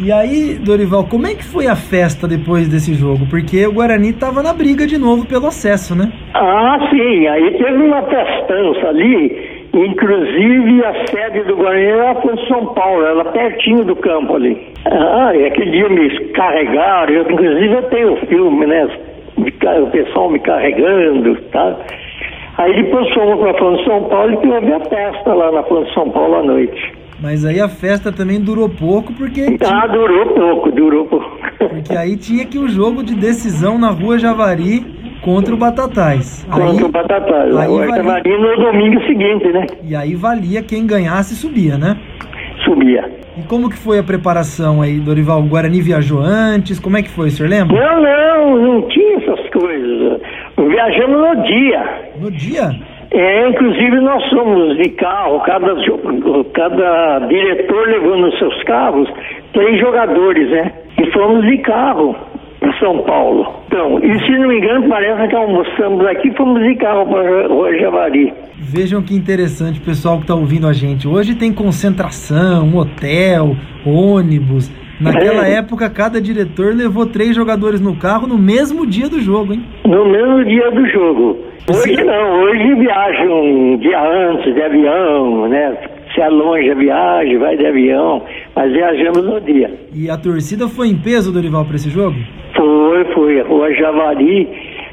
E 0.00 0.12
aí, 0.12 0.54
Dorival, 0.54 1.04
como 1.04 1.26
é 1.26 1.34
que 1.34 1.44
foi 1.44 1.66
a 1.66 1.76
festa 1.76 2.26
depois 2.28 2.68
desse 2.68 2.94
jogo? 2.94 3.26
Porque 3.28 3.66
o 3.66 3.72
Guarani 3.72 4.12
tava 4.12 4.42
na 4.42 4.52
briga 4.52 4.86
de 4.86 4.98
novo 4.98 5.26
pelo 5.26 5.46
acesso, 5.46 5.94
né? 5.94 6.12
Ah, 6.34 6.78
sim, 6.90 7.26
aí 7.26 7.50
teve 7.52 7.82
uma 7.82 8.02
festança 8.02 8.88
ali, 8.88 9.47
inclusive 9.74 10.84
a 10.84 11.06
sede 11.06 11.44
do 11.44 11.56
Guarani 11.56 11.84
era 11.86 12.14
foi 12.16 12.34
em 12.34 12.46
São 12.48 12.66
Paulo, 12.74 13.04
era 13.04 13.24
pertinho 13.26 13.84
do 13.84 13.96
campo 13.96 14.36
ali. 14.36 14.56
Ah, 14.86 15.32
e 15.34 15.46
aquele 15.46 15.70
dia 15.70 15.88
me 15.88 16.28
carregaram, 16.30 17.12
eu, 17.12 17.22
inclusive 17.30 17.72
eu 17.74 17.82
tenho 17.84 18.12
o 18.14 18.26
filme, 18.26 18.66
né? 18.66 18.88
O 19.36 19.86
pessoal 19.90 20.30
me 20.30 20.38
carregando, 20.40 21.36
tá? 21.52 21.76
Aí 22.58 22.74
depois 22.82 23.08
fomos 23.14 23.38
para 23.38 23.50
a 23.50 23.76
de 23.76 23.84
São 23.84 24.04
Paulo 24.04 24.32
e 24.32 24.36
teve 24.38 24.72
a 24.72 24.80
festa 24.80 25.32
lá 25.32 25.52
na 25.52 25.62
de 25.84 25.94
São 25.94 26.10
Paulo 26.10 26.34
à 26.36 26.42
noite. 26.42 26.92
Mas 27.20 27.44
aí 27.44 27.60
a 27.60 27.68
festa 27.68 28.12
também 28.12 28.40
durou 28.40 28.68
pouco, 28.68 29.12
porque, 29.12 29.56
Ah, 29.64 29.86
durou 29.88 30.26
pouco, 30.26 30.70
durou 30.72 31.04
pouco. 31.06 31.36
porque 31.58 31.92
aí 31.96 32.16
tinha 32.16 32.44
que 32.46 32.58
o 32.58 32.68
jogo 32.68 33.02
de 33.02 33.14
decisão 33.14 33.78
na 33.78 33.90
rua 33.90 34.18
Javari 34.18 34.84
contra 35.22 35.54
o 35.54 35.56
Batatais. 35.56 36.46
Contra 36.50 36.64
o 36.66 36.70
Aí, 36.86 36.92
Batatais. 36.92 37.56
aí 37.56 37.68
O 37.68 37.76
valia- 37.78 37.94
Artamarim 37.94 38.38
no 38.40 38.56
domingo 38.56 39.00
seguinte, 39.06 39.48
né? 39.52 39.66
e 39.84 39.94
aí 39.96 40.14
valia 40.14 40.62
quem 40.62 40.86
ganhasse 40.86 41.34
subia, 41.34 41.76
né? 41.76 41.96
Subia. 42.64 43.04
E 43.36 43.42
como 43.42 43.68
que 43.70 43.76
foi 43.76 43.98
a 43.98 44.02
preparação 44.02 44.82
aí, 44.82 44.98
Dorival? 44.98 45.40
O 45.40 45.48
Guarani 45.48 45.80
viajou 45.80 46.20
antes? 46.20 46.80
Como 46.80 46.96
é 46.96 47.02
que 47.02 47.08
foi, 47.10 47.28
o 47.28 47.30
senhor 47.30 47.48
lembra? 47.48 47.76
Não, 47.78 48.02
não, 48.02 48.56
não 48.62 48.88
tinha 48.88 49.16
essas 49.18 49.48
coisas. 49.50 50.20
Viajamos 50.56 51.18
no 51.36 51.42
dia. 51.44 51.84
No 52.20 52.30
dia? 52.32 52.70
É, 53.10 53.48
inclusive 53.48 54.00
nós 54.00 54.22
somos 54.28 54.76
de 54.76 54.90
carro, 54.90 55.40
cada, 55.40 55.74
cada 56.54 57.18
diretor 57.28 57.88
levou 57.88 58.18
nos 58.18 58.38
seus 58.38 58.62
carros 58.64 59.08
três 59.52 59.80
jogadores, 59.80 60.50
né? 60.50 60.72
E 61.00 61.10
fomos 61.12 61.46
de 61.46 61.58
carro 61.58 62.14
para 62.60 62.72
São 62.78 62.98
Paulo. 63.04 63.46
Então, 63.66 63.98
e 64.00 64.18
se 64.24 64.38
não 64.38 64.48
me 64.48 64.58
engano, 64.58 64.88
parece 64.88 65.28
que 65.28 65.36
almoçamos 65.36 66.06
aqui, 66.06 66.30
fomos 66.36 66.62
de 66.62 66.74
carro 66.76 67.06
para 67.06 67.78
Javari. 67.78 68.32
Vejam 68.58 69.02
que 69.02 69.14
interessante, 69.14 69.80
pessoal 69.80 70.16
que 70.16 70.22
está 70.22 70.34
ouvindo 70.34 70.66
a 70.66 70.72
gente. 70.72 71.06
Hoje 71.06 71.34
tem 71.34 71.52
concentração, 71.52 72.66
um 72.66 72.78
hotel, 72.78 73.56
ônibus. 73.86 74.70
Naquela 75.00 75.46
é. 75.46 75.58
época, 75.58 75.88
cada 75.88 76.20
diretor 76.20 76.74
levou 76.74 77.06
três 77.06 77.34
jogadores 77.34 77.80
no 77.80 77.96
carro 77.96 78.26
no 78.26 78.36
mesmo 78.36 78.84
dia 78.84 79.08
do 79.08 79.20
jogo, 79.20 79.52
hein? 79.52 79.64
No 79.86 80.04
mesmo 80.04 80.44
dia 80.44 80.70
do 80.72 80.86
jogo. 80.88 81.38
Hoje 81.70 82.02
não, 82.02 82.40
hoje 82.40 82.74
viajam 82.74 83.42
um 83.42 83.76
dia 83.76 84.00
antes 84.00 84.54
de 84.54 84.62
avião, 84.62 85.48
né? 85.48 85.76
Se 86.14 86.20
é 86.20 86.28
longe 86.28 86.70
a 86.70 86.74
viagem, 86.74 87.38
vai 87.38 87.56
de 87.56 87.66
avião, 87.66 88.22
mas 88.58 88.72
viajamos 88.72 89.22
no 89.22 89.40
dia. 89.40 89.70
E 89.94 90.10
a 90.10 90.16
torcida 90.16 90.66
foi 90.66 90.88
em 90.88 90.96
peso, 90.96 91.32
Dorival, 91.32 91.64
para 91.64 91.76
esse 91.76 91.88
jogo? 91.90 92.16
Foi, 92.56 93.04
foi. 93.14 93.40
A 93.40 93.44
Rua 93.44 93.72
Javari. 93.72 94.48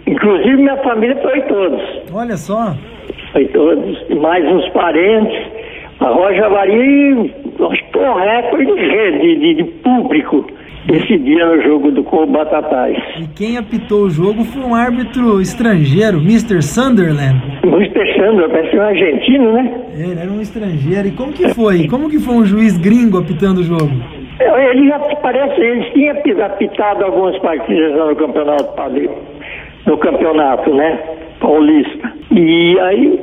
Inclusive 0.05 0.57
minha 0.57 0.77
família 0.83 1.17
foi 1.23 1.41
todos. 1.41 1.81
Olha 2.13 2.37
só. 2.37 2.75
Foi 3.31 3.45
todos. 3.45 4.07
Mais 4.21 4.45
uns 4.45 4.69
parentes. 4.69 5.47
A 5.99 6.09
Rua 6.09 6.31
Javari, 6.35 7.33
acho 7.71 7.85
que 7.85 7.91
foi 7.91 8.07
um 8.07 8.13
recorde 8.13 8.65
de, 8.75 9.35
de, 9.39 9.53
de 9.55 9.63
público 9.63 10.45
esse 10.87 11.17
dia 11.17 11.45
no 11.45 11.61
jogo 11.63 11.91
do 11.91 12.03
Batatais. 12.27 12.97
E 13.19 13.27
quem 13.35 13.57
apitou 13.57 14.03
o 14.03 14.09
jogo 14.09 14.43
foi 14.43 14.61
um 14.61 14.75
árbitro 14.75 15.41
estrangeiro, 15.41 16.17
Mr. 16.17 16.61
Sunderland. 16.61 17.41
Mr. 17.63 18.13
Sunderland, 18.13 18.51
parece 18.51 18.77
um 18.77 18.81
argentino, 18.81 19.53
né? 19.53 19.81
Ele 19.97 20.19
era 20.19 20.31
um 20.31 20.41
estrangeiro. 20.41 21.07
E 21.07 21.11
como 21.11 21.33
que 21.33 21.49
foi? 21.49 21.87
Como 21.87 22.09
que 22.09 22.19
foi 22.19 22.35
um 22.35 22.45
juiz 22.45 22.77
gringo 22.77 23.17
apitando 23.17 23.59
o 23.59 23.63
jogo? 23.63 23.91
É, 24.39 24.71
ele 24.71 24.87
já 24.87 24.99
parece, 24.99 25.59
ele 25.61 25.83
tinha 25.91 26.11
apitado 26.45 27.05
algumas 27.05 27.37
partidas 27.39 27.93
no 27.93 28.15
campeonato 28.15 28.75
no 29.85 29.97
campeonato, 29.97 30.73
né? 30.73 30.99
Paulista. 31.39 32.11
E 32.31 32.79
aí 32.79 33.19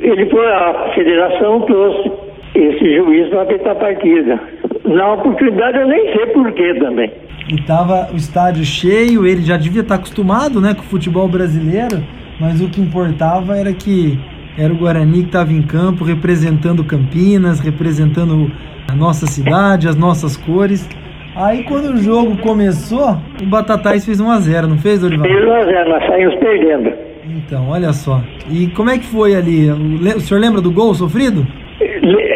ele 0.00 0.26
foi, 0.26 0.46
a 0.46 0.92
federação 0.94 1.60
trouxe 1.62 2.12
esse 2.54 2.96
juiz 2.96 3.28
para 3.28 3.42
apitar 3.42 3.72
a 3.72 3.76
partida. 3.76 4.40
Na 4.84 5.14
oportunidade 5.14 5.78
eu 5.78 5.86
nem 5.86 6.12
sei 6.12 6.26
porquê 6.26 6.74
também. 6.74 7.10
E 7.48 7.62
tava 7.62 8.08
o 8.12 8.16
estádio 8.16 8.64
cheio, 8.64 9.26
ele 9.26 9.42
já 9.42 9.56
devia 9.56 9.82
estar 9.82 9.96
acostumado 9.96 10.60
né, 10.60 10.74
com 10.74 10.80
o 10.80 10.84
futebol 10.84 11.28
brasileiro, 11.28 12.02
mas 12.40 12.60
o 12.60 12.68
que 12.68 12.80
importava 12.80 13.56
era 13.56 13.72
que 13.72 14.18
era 14.58 14.72
o 14.72 14.76
Guarani 14.76 15.20
que 15.20 15.26
estava 15.26 15.52
em 15.52 15.62
campo 15.62 16.04
representando 16.04 16.84
Campinas, 16.84 17.60
representando 17.60 18.50
a 18.90 18.94
nossa 18.94 19.26
cidade, 19.26 19.88
as 19.88 19.96
nossas 19.96 20.36
cores. 20.36 20.88
Aí 21.34 21.62
quando 21.64 21.94
o 21.94 21.96
jogo 21.96 22.36
começou, 22.38 23.16
o 23.42 23.46
Batatais 23.46 24.04
fez 24.04 24.20
1x0, 24.20 24.66
não 24.66 24.78
fez, 24.78 25.00
Dorival? 25.00 25.26
Fez 25.26 25.44
1x0, 25.44 25.88
nós 25.88 26.06
saímos 26.06 26.34
perdendo. 26.36 26.92
Então, 27.36 27.70
olha 27.70 27.92
só. 27.92 28.20
E 28.50 28.68
como 28.68 28.90
é 28.90 28.98
que 28.98 29.06
foi 29.06 29.34
ali? 29.34 29.70
O 29.70 30.20
senhor 30.20 30.40
lembra 30.40 30.60
do 30.60 30.70
gol 30.70 30.92
sofrido? 30.94 31.46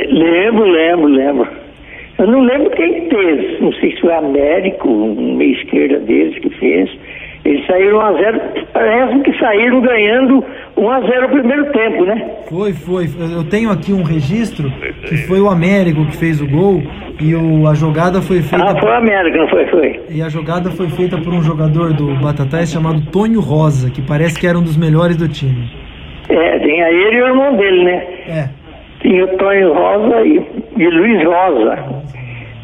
lembro, 0.08 0.64
lembro, 0.64 1.06
lembro. 1.06 1.25
Eu 2.18 2.26
não 2.26 2.40
lembro 2.40 2.70
quem 2.70 3.08
fez. 3.08 3.60
Não 3.60 3.72
sei 3.74 3.94
se 3.94 4.00
foi 4.00 4.12
Américo, 4.14 4.88
um 4.88 5.36
meio 5.36 5.54
esquerda 5.54 5.98
deles 6.00 6.38
que 6.38 6.50
fez. 6.58 6.90
Eles 7.44 7.64
saíram 7.66 8.00
1x0, 8.00 8.66
parece 8.72 9.20
que 9.20 9.38
saíram 9.38 9.80
ganhando 9.80 10.44
1x0 10.76 11.24
o 11.24 11.28
primeiro 11.28 11.72
tempo, 11.72 12.04
né? 12.04 12.30
Foi, 12.48 12.72
foi. 12.72 13.04
Eu 13.04 13.44
tenho 13.48 13.70
aqui 13.70 13.92
um 13.92 14.02
registro 14.02 14.68
que 15.08 15.16
foi 15.28 15.40
o 15.40 15.48
Américo 15.48 16.04
que 16.06 16.16
fez 16.16 16.40
o 16.40 16.48
gol 16.48 16.82
e 17.20 17.36
o, 17.36 17.68
a 17.68 17.74
jogada 17.74 18.20
foi 18.20 18.42
feita. 18.42 18.64
Ah, 18.64 18.80
foi 18.80 18.90
o 18.90 18.94
Américo, 18.94 19.36
não 19.36 19.48
foi? 19.48 19.66
Foi. 19.66 20.00
E 20.10 20.22
a 20.22 20.28
jogada 20.28 20.70
foi 20.70 20.88
feita 20.88 21.16
por 21.18 21.32
um 21.32 21.42
jogador 21.42 21.92
do 21.92 22.16
Batatais 22.16 22.72
chamado 22.72 23.00
Tônio 23.12 23.40
Rosa, 23.40 23.90
que 23.90 24.02
parece 24.02 24.40
que 24.40 24.46
era 24.46 24.58
um 24.58 24.62
dos 24.62 24.76
melhores 24.76 25.16
do 25.16 25.28
time. 25.28 25.70
É, 26.28 26.58
tem 26.58 26.82
a 26.82 26.90
ele 26.90 27.16
e 27.16 27.22
o 27.22 27.26
irmão 27.28 27.56
dele, 27.56 27.84
né? 27.84 28.06
É. 28.26 28.48
Tinha 29.06 29.24
o 29.24 29.28
Tônio 29.38 29.72
Rosa 29.72 30.26
e, 30.26 30.44
e 30.76 30.90
Luiz 30.90 31.24
Rosa. 31.24 31.78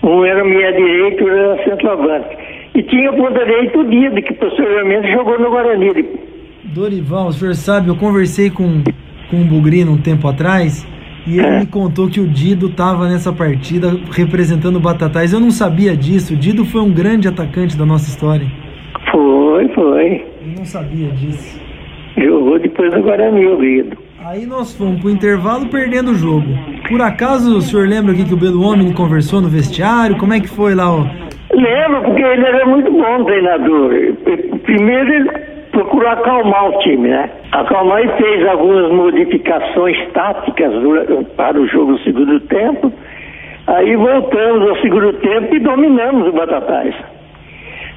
Um 0.03 0.25
era 0.25 0.43
meia 0.43 0.73
direita 0.73 0.91
e 0.91 1.03
outro 1.03 1.29
era 1.29 1.65
centroavante. 1.65 2.37
E 2.75 2.83
tinha 2.83 3.13
o 3.13 3.17
ponta 3.17 3.45
direito 3.45 3.79
o 3.79 3.85
Dida, 3.89 4.21
que 4.21 4.35
posteriormente 4.35 5.13
jogou 5.13 5.39
no 5.39 5.51
Guarani. 5.51 6.05
Dorival, 6.65 7.29
o 7.29 7.33
senhor 7.33 7.55
sabe, 7.55 7.91
eu 7.91 7.97
conversei 7.97 8.51
com, 8.51 8.83
com 9.31 9.37
o 9.37 9.45
Bugrino 9.45 9.93
um 9.93 10.03
tempo 10.03 10.27
atrás 10.27 10.85
e 11.29 11.39
ele 11.39 11.47
é. 11.47 11.61
me 11.61 11.67
contou 11.67 12.09
que 12.09 12.19
o 12.19 12.27
Dido 12.27 12.67
estava 12.67 13.09
nessa 13.09 13.33
partida 13.33 13.93
representando 14.11 14.77
o 14.77 14.81
Batatais. 14.81 15.33
Eu 15.33 15.39
não 15.39 15.53
sabia 15.53 15.97
disso. 15.97 16.35
O 16.35 16.37
Dido 16.37 16.65
foi 16.65 16.81
um 16.81 16.93
grande 16.93 17.29
atacante 17.29 17.79
da 17.79 17.87
nossa 17.87 18.09
história. 18.09 18.49
Foi, 19.13 19.69
foi. 19.69 20.25
Eu 20.41 20.57
não 20.59 20.65
sabia 20.65 21.07
disso. 21.11 21.63
Jogou 22.19 22.59
depois 22.59 22.93
do 22.93 23.01
Guarani, 23.01 23.47
o 23.47 23.57
Dido. 23.61 24.02
Aí 24.25 24.47
nós 24.47 24.77
fomos 24.77 25.01
pro 25.01 25.11
intervalo 25.11 25.69
perdendo 25.69 26.13
o 26.13 26.15
jogo. 26.15 26.47
Por 26.89 27.01
acaso 27.01 27.57
o 27.57 27.61
senhor 27.61 27.89
lembra 27.89 28.13
aqui 28.13 28.25
que 28.25 28.35
o 28.35 28.37
Belo 28.37 28.63
Homem 28.63 28.93
conversou 28.93 29.41
no 29.41 29.49
vestiário? 29.49 30.17
Como 30.17 30.33
é 30.33 30.41
que 30.41 30.49
foi 30.49 30.75
lá 30.75 30.95
o, 30.95 31.05
Lembro, 31.53 32.03
porque 32.05 32.23
ele 32.23 32.47
era 32.47 32.65
muito 32.65 32.91
bom 32.91 33.25
treinador. 33.25 33.93
Primeiro 34.63 35.13
ele 35.13 35.31
procurou 35.71 36.09
acalmar 36.09 36.71
o 36.71 36.79
time, 36.79 37.09
né? 37.09 37.31
Acalmar 37.53 38.03
e 38.05 38.09
fez 38.17 38.47
algumas 38.49 38.91
modificações 38.93 39.97
táticas 40.13 40.73
para 41.37 41.61
o 41.61 41.67
jogo 41.67 41.93
no 41.93 41.99
segundo 41.99 42.41
tempo. 42.41 42.93
Aí 43.67 43.95
voltamos 43.97 44.69
ao 44.71 44.77
segundo 44.81 45.13
tempo 45.15 45.55
e 45.55 45.59
dominamos 45.59 46.29
o 46.29 46.33
Batatais. 46.33 46.95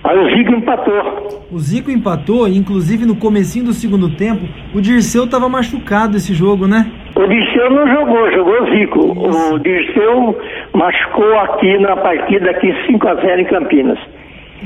Aí 0.06 0.20
o 0.20 0.38
Zico 0.38 0.54
empatou. 0.54 1.46
O 1.52 1.58
Zico 1.58 1.90
empatou, 1.90 2.48
inclusive 2.48 3.06
no 3.06 3.16
comecinho 3.16 3.66
do 3.66 3.74
segundo 3.74 4.16
tempo, 4.16 4.46
o 4.74 4.80
Dirceu 4.80 5.24
estava 5.24 5.50
machucado 5.50 6.16
esse 6.16 6.32
jogo, 6.32 6.68
né? 6.68 6.92
O 7.16 7.26
Dirceu 7.26 7.72
não 7.72 7.88
jogou, 7.88 8.32
jogou 8.32 8.62
o 8.62 8.66
Zico. 8.70 9.30
Isso. 9.30 9.56
O 9.56 9.60
Dirceu 9.60 10.38
machucou 10.74 11.40
aqui 11.40 11.78
na 11.80 11.98
partida 11.98 12.52
aqui 12.52 12.72
5 12.86 13.08
a 13.08 13.16
0 13.16 13.42
em 13.42 13.46
Campinas. 13.46 14.00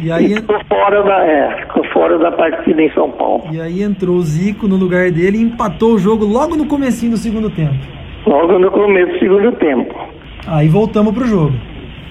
E 0.02 0.12
aí 0.12 0.25
e 0.25 0.36
ficou 0.36 0.60
fora 0.67 1.04
da, 1.04 1.25
é, 1.25 1.62
ficou 1.62 1.84
fora 1.86 2.17
da 2.17 2.32
partida 2.34 2.82
em 2.82 2.91
São 2.91 3.10
Paulo. 3.12 3.43
E 3.52 3.62
aí 3.62 3.82
entrou 3.82 4.17
o 4.17 4.21
Zico 4.21 4.67
no 4.67 4.75
lugar 4.75 5.10
dele 5.10 5.38
e 5.38 5.41
empatou 5.41 5.93
o 5.93 5.99
jogo 5.99 6.25
logo 6.25 6.58
no 6.58 6.65
comecinho 6.65 7.13
do 7.13 7.17
segundo 7.17 7.49
tempo. 7.49 7.75
Logo 8.28 8.60
no 8.60 8.69
começo 8.71 9.13
do 9.13 9.19
segundo 9.19 9.52
tempo. 9.54 9.95
Aí 10.45 10.67
voltamos 10.67 11.13
pro 11.13 11.25
jogo. 11.25 11.54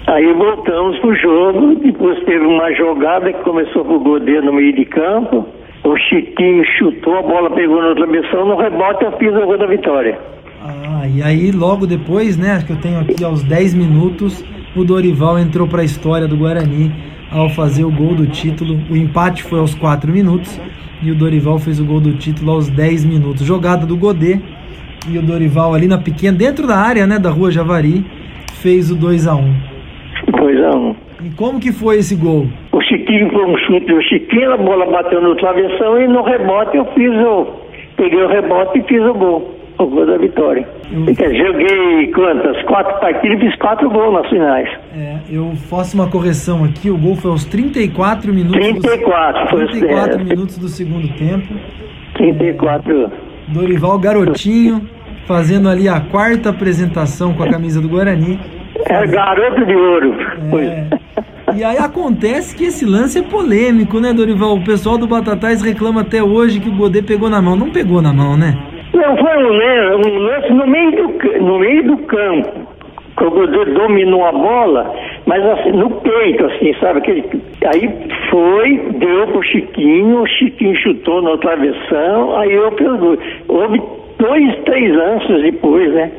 Aí 0.09 0.33
voltamos 0.33 0.99
pro 1.01 1.15
jogo, 1.17 1.75
depois 1.83 2.19
teve 2.25 2.43
uma 2.43 2.73
jogada 2.73 3.31
que 3.31 3.45
começou 3.45 3.85
com 3.85 3.97
o 3.97 4.01
Godet 4.01 4.41
no 4.41 4.55
meio 4.55 4.75
de 4.75 4.87
campo. 4.87 5.47
O 5.85 5.97
Chiquinho 5.99 6.65
chutou, 6.79 7.19
a 7.19 7.23
bola 7.23 7.51
pegou 7.51 7.83
na 7.83 7.95
travessão, 7.95 8.47
no 8.47 8.57
rebote 8.57 9.05
eu 9.05 9.13
fiz 9.19 9.29
o 9.35 9.45
gol 9.45 9.59
da 9.59 9.67
vitória. 9.67 10.19
Ah, 10.65 11.07
e 11.07 11.23
aí 11.23 11.53
logo 11.53 11.87
depois, 11.87 12.39
né, 12.39 12.65
que 12.67 12.73
eu 12.73 12.81
tenho 12.81 12.99
aqui 13.01 13.23
aos 13.23 13.43
10 13.43 13.75
minutos, 13.75 14.43
o 14.75 14.83
Dorival 14.83 15.39
entrou 15.39 15.69
para 15.69 15.83
a 15.83 15.85
história 15.85 16.27
do 16.27 16.39
Guarani 16.39 16.91
ao 17.31 17.51
fazer 17.51 17.85
o 17.85 17.91
gol 17.91 18.15
do 18.15 18.27
título. 18.27 18.81
O 18.91 18.97
empate 18.97 19.43
foi 19.43 19.59
aos 19.59 19.75
4 19.75 20.11
minutos 20.11 20.59
e 21.03 21.11
o 21.11 21.15
Dorival 21.15 21.59
fez 21.59 21.79
o 21.81 21.85
gol 21.85 22.01
do 22.01 22.15
título 22.15 22.53
aos 22.53 22.71
10 22.71 23.05
minutos. 23.05 23.45
Jogada 23.45 23.85
do 23.85 23.95
Godê 23.95 24.41
e 25.07 25.19
o 25.19 25.23
Dorival 25.23 25.75
ali 25.75 25.87
na 25.87 25.99
pequena, 25.99 26.39
dentro 26.39 26.67
da 26.67 26.79
área, 26.79 27.07
né, 27.07 27.19
da 27.19 27.29
Rua 27.29 27.51
Javari, 27.51 28.07
fez 28.55 28.91
o 28.91 28.97
2 28.97 29.27
a 29.27 29.35
1. 29.35 29.78
2 31.29 31.31
a 31.31 31.33
1. 31.33 31.33
E 31.33 31.37
como 31.37 31.61
que 31.61 31.73
foi 31.73 31.99
esse 31.99 32.17
gol? 32.17 32.47
O 32.73 32.81
Chiquinho 32.81 33.31
foi 33.31 33.45
um 33.45 33.57
chute 33.59 33.87
do 33.87 34.03
Chiquinho, 34.03 34.53
a 34.53 34.57
bola 34.57 34.87
bateu 34.87 35.21
no 35.21 35.37
travessão 35.37 36.01
e 36.01 36.09
no 36.09 36.23
rebote 36.23 36.77
eu 36.77 36.85
fiz 36.95 37.11
o 37.11 37.47
peguei 37.97 38.23
o 38.23 38.29
rebote 38.29 38.79
e 38.79 38.83
fiz 38.85 39.03
o 39.03 39.15
gol 39.15 39.59
o 39.79 39.87
gol 39.87 40.07
da 40.07 40.17
vitória. 40.17 40.69
Eu... 40.91 41.07
Joguei 41.15 42.11
quantas? 42.13 42.61
Quatro 42.65 42.99
partidas 43.01 43.39
e 43.39 43.41
fiz 43.47 43.57
quatro 43.57 43.89
gols 43.91 44.13
nas 44.13 44.29
finais. 44.29 44.69
É, 44.95 45.19
eu 45.31 45.53
faço 45.71 45.97
uma 45.97 46.09
correção 46.09 46.65
aqui, 46.65 46.91
o 46.91 46.99
gol 46.99 47.15
foi 47.17 47.31
aos 47.31 47.45
34 47.45 48.33
minutos. 48.33 48.61
34, 48.61 49.45
do... 49.45 49.51
foi 49.51 49.67
34 49.67 50.25
minutos 50.25 50.59
do 50.59 50.69
segundo 50.69 51.09
tempo. 51.17 51.55
34. 52.15 53.11
Dorival 53.49 53.99
Garotinho, 53.99 54.83
fazendo 55.27 55.69
ali 55.69 55.89
a 55.89 56.01
quarta 56.01 56.51
apresentação 56.51 57.33
com 57.35 57.43
a 57.43 57.49
camisa 57.49 57.81
do 57.81 57.89
Guarani. 57.89 58.39
É 58.87 59.07
garoto 59.07 59.65
de 59.65 59.75
ouro. 59.75 60.15
É. 60.59 60.99
E 61.57 61.65
aí 61.65 61.79
acontece 61.79 62.57
que 62.57 62.65
esse 62.65 62.85
lance 62.85 63.19
é 63.19 63.23
polêmico, 63.23 63.99
né, 63.99 64.13
Dorival? 64.13 64.55
O 64.55 64.65
pessoal 64.65 64.99
do 64.99 65.07
Batatais 65.09 65.63
reclama 65.63 66.03
até 66.03 66.23
hoje 66.23 66.61
que 66.61 66.69
o 66.69 66.77
Godê 66.77 67.03
pegou 67.03 67.29
na 67.29 67.43
mão. 67.43 67.57
Não 67.57 67.71
pegou 67.71 68.01
na 68.01 68.13
mão, 68.13 68.37
né? 68.37 68.55
Não, 68.95 69.17
foi 69.17 69.37
um, 69.37 70.07
um 70.07 70.19
lance 70.19 70.53
no 70.53 70.67
meio 70.67 70.93
do, 70.93 71.43
no 71.43 71.59
meio 71.59 71.85
do 71.85 71.97
campo. 72.07 72.69
Que 73.17 73.25
o 73.25 73.31
Godê 73.31 73.65
dominou 73.73 74.25
a 74.25 74.33
bola, 74.33 74.95
mas 75.27 75.45
assim, 75.45 75.73
no 75.73 75.91
peito, 75.91 76.45
assim, 76.45 76.73
sabe? 76.79 76.99
Aquele, 76.99 77.25
aí 77.67 77.91
foi, 78.31 78.77
deu 78.99 79.27
pro 79.27 79.43
Chiquinho, 79.43 80.23
o 80.23 80.27
Chiquinho 80.27 80.77
chutou 80.77 81.23
na 81.23 81.37
travessão, 81.39 82.39
aí 82.39 82.53
eu 82.53 82.71
pergunto. 82.73 83.19
Houve 83.49 83.83
dois, 84.19 84.57
três 84.65 84.95
lances 84.95 85.43
depois, 85.43 85.93
né? 85.93 86.13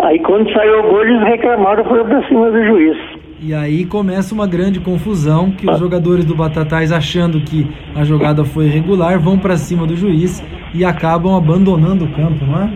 Aí 0.00 0.18
quando 0.20 0.52
saiu 0.52 0.78
o 0.80 0.82
gol, 0.82 1.04
eles 1.04 1.22
reclamaram, 1.22 1.84
foram 1.84 2.04
pra 2.04 2.26
cima 2.28 2.50
do 2.50 2.64
juiz. 2.64 2.96
E 3.40 3.54
aí 3.54 3.84
começa 3.84 4.34
uma 4.34 4.46
grande 4.46 4.80
confusão, 4.80 5.52
que 5.52 5.68
os 5.68 5.78
jogadores 5.78 6.24
do 6.24 6.34
Batatais, 6.34 6.90
achando 6.90 7.40
que 7.40 7.66
a 7.94 8.02
jogada 8.04 8.44
foi 8.44 8.66
irregular, 8.66 9.18
vão 9.20 9.38
para 9.38 9.56
cima 9.56 9.86
do 9.86 9.94
juiz 9.96 10.44
e 10.74 10.84
acabam 10.84 11.36
abandonando 11.36 12.04
o 12.04 12.12
campo, 12.12 12.44
não 12.44 12.62
é? 12.62 12.70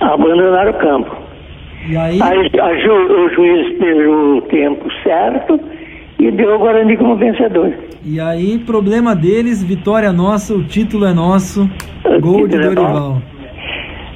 Abandonaram 0.00 0.70
o 0.70 0.74
campo. 0.74 1.16
E 1.88 1.96
aí... 1.96 2.18
aí 2.20 2.82
ju, 2.82 2.92
o 2.92 3.28
juiz 3.34 3.78
fez 3.78 4.08
o 4.08 4.42
tempo 4.42 4.88
certo 5.02 5.60
e 6.18 6.30
deu 6.30 6.56
o 6.56 6.58
Guarani 6.58 6.96
como 6.96 7.16
vencedor. 7.16 7.72
E 8.04 8.18
aí, 8.20 8.58
problema 8.58 9.14
deles, 9.14 9.62
vitória 9.62 10.12
nossa, 10.12 10.54
o 10.54 10.64
título 10.64 11.06
é 11.06 11.12
nosso, 11.12 11.70
o 12.04 12.20
gol 12.20 12.48
de 12.48 12.56
é 12.56 12.60
Dorival. 12.60 13.18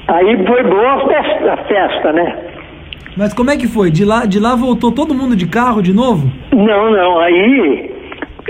Aí 0.08 0.46
foi 0.46 0.62
boa 0.64 0.94
a 0.94 1.06
festa, 1.06 1.52
a 1.52 1.56
festa, 1.64 2.12
né? 2.12 2.43
Mas 3.16 3.32
como 3.32 3.50
é 3.50 3.56
que 3.56 3.68
foi? 3.68 3.90
De 3.90 4.04
lá, 4.04 4.26
de 4.26 4.40
lá 4.40 4.56
voltou 4.56 4.90
todo 4.90 5.14
mundo 5.14 5.36
de 5.36 5.46
carro 5.46 5.80
de 5.80 5.92
novo? 5.92 6.28
Não, 6.52 6.90
não. 6.90 7.20
Aí 7.20 7.90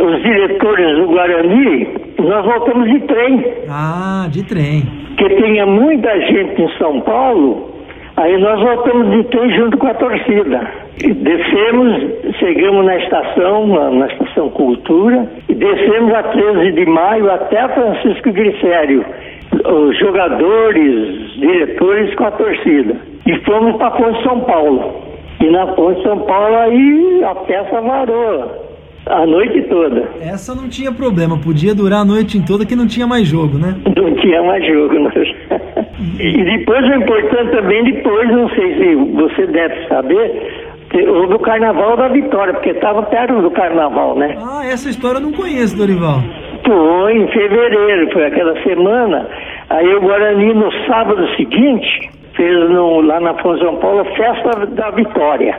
os 0.00 0.22
diretores 0.22 0.96
do 0.98 1.06
Guarani, 1.06 1.88
nós 2.18 2.44
voltamos 2.44 2.90
de 2.90 3.00
trem. 3.00 3.44
Ah, 3.68 4.26
de 4.30 4.42
trem. 4.44 4.82
Porque 5.08 5.34
tinha 5.36 5.66
muita 5.66 6.18
gente 6.20 6.62
em 6.62 6.68
São 6.78 7.00
Paulo, 7.02 7.70
aí 8.16 8.36
nós 8.38 8.60
voltamos 8.60 9.10
de 9.10 9.24
trem 9.24 9.52
junto 9.54 9.76
com 9.76 9.86
a 9.86 9.94
torcida. 9.94 10.68
Descemos, 10.98 12.36
chegamos 12.38 12.86
na 12.86 12.96
estação, 12.96 13.66
na, 13.66 13.90
na 13.90 14.06
estação 14.06 14.48
Cultura, 14.50 15.28
e 15.48 15.54
descemos 15.54 16.12
a 16.14 16.22
13 16.22 16.72
de 16.72 16.86
maio 16.86 17.30
até 17.30 17.68
Francisco 17.68 18.32
Glicério. 18.32 19.04
Os 19.52 19.98
jogadores, 19.98 21.34
diretores 21.38 22.14
com 22.16 22.24
a 22.24 22.30
torcida. 22.32 23.13
E 23.26 23.38
fomos 23.44 23.76
para 23.76 23.90
Ponte 23.92 24.22
São 24.22 24.40
Paulo. 24.40 25.02
E 25.40 25.50
na 25.50 25.66
Ponte 25.68 26.02
São 26.02 26.18
Paulo 26.20 26.56
aí 26.56 27.24
a 27.24 27.34
peça 27.34 27.80
varou 27.80 28.64
a 29.06 29.26
noite 29.26 29.62
toda. 29.62 30.08
Essa 30.20 30.54
não 30.54 30.68
tinha 30.68 30.90
problema, 30.92 31.38
podia 31.38 31.74
durar 31.74 32.00
a 32.00 32.04
noite 32.04 32.42
toda 32.46 32.64
que 32.64 32.76
não 32.76 32.86
tinha 32.86 33.06
mais 33.06 33.26
jogo, 33.26 33.58
né? 33.58 33.74
Não 33.96 34.14
tinha 34.14 34.42
mais 34.42 34.64
jogo. 34.66 34.98
Né? 34.98 35.10
e 36.18 36.58
depois 36.58 36.82
o 36.84 36.94
importante 36.94 37.50
também, 37.50 37.84
depois, 37.84 38.30
não 38.30 38.48
sei 38.50 38.74
se 38.74 38.94
você 38.94 39.46
deve 39.46 39.86
saber, 39.86 40.74
houve 41.08 41.34
o 41.34 41.38
Carnaval 41.38 41.96
da 41.96 42.08
Vitória, 42.08 42.54
porque 42.54 42.70
estava 42.70 43.02
perto 43.02 43.42
do 43.42 43.50
Carnaval, 43.50 44.16
né? 44.16 44.36
Ah, 44.38 44.64
essa 44.64 44.88
história 44.88 45.18
eu 45.18 45.22
não 45.22 45.32
conheço, 45.32 45.76
Dorival. 45.76 46.20
Foi 46.64 47.16
em 47.16 47.28
fevereiro, 47.28 48.12
foi 48.12 48.26
aquela 48.26 48.62
semana. 48.62 49.28
Aí 49.68 49.94
o 49.94 50.00
Guarani, 50.00 50.54
no 50.54 50.70
sábado 50.86 51.26
seguinte, 51.36 52.10
fez 52.36 52.70
no, 52.70 53.00
lá 53.00 53.20
na 53.20 53.34
São 53.42 53.76
Paulo, 53.76 54.04
Festa 54.16 54.66
da 54.66 54.90
Vitória 54.90 55.58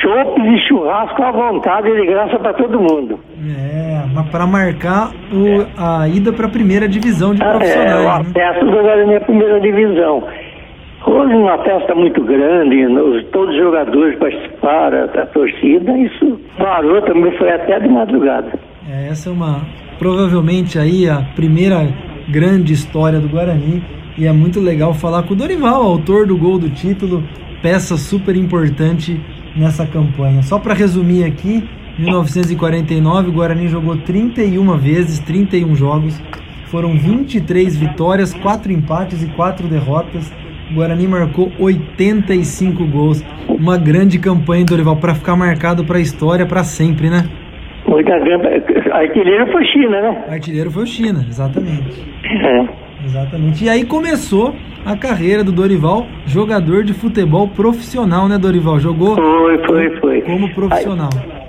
chopes 0.00 0.44
e 0.44 0.68
churrasco 0.68 1.22
à 1.22 1.32
vontade 1.32 1.88
e 1.88 2.00
de 2.00 2.06
graça 2.06 2.38
para 2.38 2.52
todo 2.54 2.78
mundo. 2.80 3.18
É, 3.42 4.02
mas 4.12 4.28
para 4.28 4.46
marcar 4.46 5.10
o, 5.32 5.66
a 5.76 6.08
ida 6.08 6.32
para 6.32 6.46
a 6.46 6.50
primeira 6.50 6.88
divisão 6.88 7.34
de 7.34 7.42
ah, 7.42 7.50
profissionais. 7.50 8.04
É, 8.04 8.08
a 8.08 8.18
né? 8.18 8.24
festa 8.32 8.64
do 8.64 8.70
Guarani 8.70 9.20
primeira 9.20 9.60
divisão. 9.60 10.22
Houve 11.06 11.34
uma 11.34 11.58
festa 11.58 11.94
muito 11.94 12.24
grande, 12.24 12.86
todos 13.30 13.54
os 13.54 13.60
jogadores 13.60 14.18
participaram, 14.18 15.04
a 15.04 15.26
torcida, 15.26 15.98
isso 15.98 16.40
parou 16.56 17.02
também, 17.02 17.30
foi 17.36 17.52
até 17.52 17.78
de 17.78 17.88
madrugada. 17.88 18.50
É, 18.90 19.08
essa 19.08 19.28
é 19.28 19.32
uma, 19.32 19.60
provavelmente 19.98 20.78
aí 20.78 21.08
a 21.08 21.22
primeira 21.36 21.86
grande 22.30 22.72
história 22.72 23.20
do 23.20 23.28
Guarani 23.28 23.82
e 24.16 24.26
é 24.26 24.32
muito 24.32 24.60
legal 24.60 24.94
falar 24.94 25.24
com 25.24 25.34
o 25.34 25.36
Dorival, 25.36 25.82
autor 25.82 26.26
do 26.26 26.36
gol 26.36 26.58
do 26.58 26.70
título, 26.70 27.24
peça 27.62 27.96
super 27.96 28.36
importante 28.36 29.20
nessa 29.56 29.86
campanha. 29.86 30.42
Só 30.42 30.58
para 30.58 30.74
resumir 30.74 31.24
aqui, 31.24 31.68
1949 31.98 33.28
o 33.28 33.32
Guarani 33.32 33.68
jogou 33.68 33.96
31 33.96 34.76
vezes, 34.76 35.18
31 35.20 35.74
jogos. 35.74 36.20
Foram 36.66 36.96
23 36.96 37.76
vitórias, 37.76 38.34
4 38.34 38.72
empates 38.72 39.22
e 39.22 39.26
4 39.28 39.68
derrotas. 39.68 40.32
O 40.70 40.74
Guarani 40.74 41.06
marcou 41.06 41.52
85 41.58 42.84
gols. 42.86 43.24
Uma 43.48 43.76
grande 43.76 44.18
campanha, 44.18 44.64
Dorival, 44.64 44.96
para 44.96 45.14
ficar 45.14 45.36
marcado 45.36 45.84
para 45.84 45.98
a 45.98 46.00
história 46.00 46.46
para 46.46 46.64
sempre, 46.64 47.10
né? 47.10 47.28
Artilheiro 48.92 49.52
foi 49.52 49.64
China, 49.66 50.00
né? 50.00 50.24
Artilheiro 50.28 50.70
foi 50.70 50.82
o 50.82 50.86
China, 50.86 51.24
exatamente. 51.28 52.02
É. 52.24 52.83
Exatamente. 53.04 53.64
E 53.64 53.68
aí 53.68 53.84
começou 53.84 54.54
a 54.84 54.96
carreira 54.96 55.42
do 55.42 55.52
Dorival, 55.52 56.06
jogador 56.26 56.84
de 56.84 56.92
futebol 56.92 57.48
profissional, 57.48 58.28
né, 58.28 58.38
Dorival? 58.38 58.78
Jogou? 58.78 59.16
Foi, 59.16 59.58
foi, 59.66 60.00
foi. 60.00 60.20
Como 60.22 60.52
profissional. 60.54 61.10
Aí, 61.14 61.44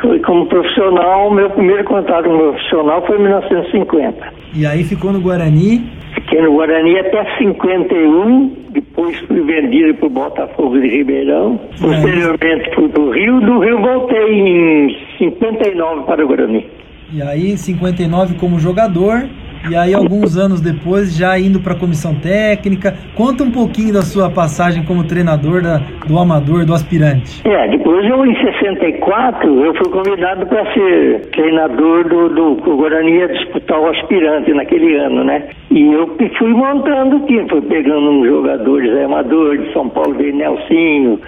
foi 0.00 0.18
como 0.20 0.46
profissional, 0.46 1.30
meu 1.30 1.50
primeiro 1.50 1.84
contato 1.84 2.24
com 2.24 2.38
profissional 2.38 3.06
foi 3.06 3.18
em 3.18 3.22
1950. 3.22 4.32
E 4.54 4.66
aí 4.66 4.82
ficou 4.82 5.12
no 5.12 5.20
Guarani? 5.20 5.84
Fiquei 6.14 6.42
no 6.42 6.52
Guarani 6.52 6.98
até 6.98 7.38
51, 7.38 8.56
depois 8.70 9.16
fui 9.20 9.40
vendido 9.42 9.94
para 9.94 10.06
o 10.06 10.10
Botafogo 10.10 10.80
de 10.80 10.88
Ribeirão. 10.88 11.60
Posteriormente 11.80 12.74
fui 12.74 12.88
para 12.88 13.00
o 13.00 13.10
Rio, 13.10 13.40
do 13.40 13.58
Rio 13.60 13.80
voltei 13.80 14.32
em 14.32 14.96
59 15.18 16.04
para 16.04 16.24
o 16.24 16.28
Guarani. 16.28 16.66
E 17.12 17.22
aí, 17.22 17.56
59 17.56 18.34
como 18.34 18.58
jogador, 18.58 19.28
e 19.68 19.76
aí, 19.76 19.94
alguns 19.94 20.36
anos 20.36 20.60
depois, 20.60 21.14
já 21.14 21.38
indo 21.38 21.60
para 21.60 21.74
a 21.74 21.78
comissão 21.78 22.14
técnica, 22.14 22.94
conta 23.14 23.44
um 23.44 23.50
pouquinho 23.50 23.92
da 23.92 24.02
sua 24.02 24.30
passagem 24.30 24.84
como 24.84 25.04
treinador 25.04 25.62
da, 25.62 25.78
do 26.06 26.18
amador, 26.18 26.64
do 26.64 26.72
aspirante. 26.72 27.42
É, 27.46 27.68
depois 27.68 28.08
eu, 28.08 28.24
em 28.24 28.34
64, 28.34 29.64
eu 29.64 29.74
fui 29.74 29.90
convidado 29.90 30.46
para 30.46 30.72
ser 30.72 31.30
treinador 31.32 32.08
do, 32.08 32.28
do, 32.28 32.54
do 32.54 32.76
Guarani 32.76 33.12
ia 33.12 33.28
disputar 33.28 33.78
o 33.78 33.88
aspirante 33.88 34.52
naquele 34.52 34.96
ano, 34.96 35.24
né? 35.24 35.48
E 35.70 35.92
eu 35.92 36.16
fui 36.38 36.54
montando 36.54 37.16
o 37.16 37.26
time, 37.26 37.48
fui 37.48 37.62
pegando 37.62 38.10
uns 38.10 38.26
jogadores 38.26 39.04
amadores 39.04 39.66
de 39.66 39.72
São 39.72 39.88
Paulo, 39.88 40.14
veio 40.14 40.34
Nelsinho, 40.34 41.20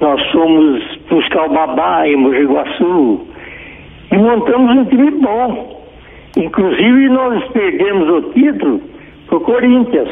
nós 0.00 0.20
fomos 0.30 0.82
buscar 1.10 1.46
o 1.46 1.52
Babá 1.52 2.06
em 2.06 2.16
Mogi 2.16 2.44
Guaçu, 2.44 3.26
e 4.10 4.16
montamos 4.16 4.76
um 4.76 4.84
time 4.86 5.10
bom. 5.10 5.77
Inclusive, 6.36 7.08
nós 7.08 7.44
perdemos 7.52 8.08
o 8.08 8.22
título 8.32 8.80
para 9.26 9.36
o 9.36 9.40
Corinthians. 9.40 10.08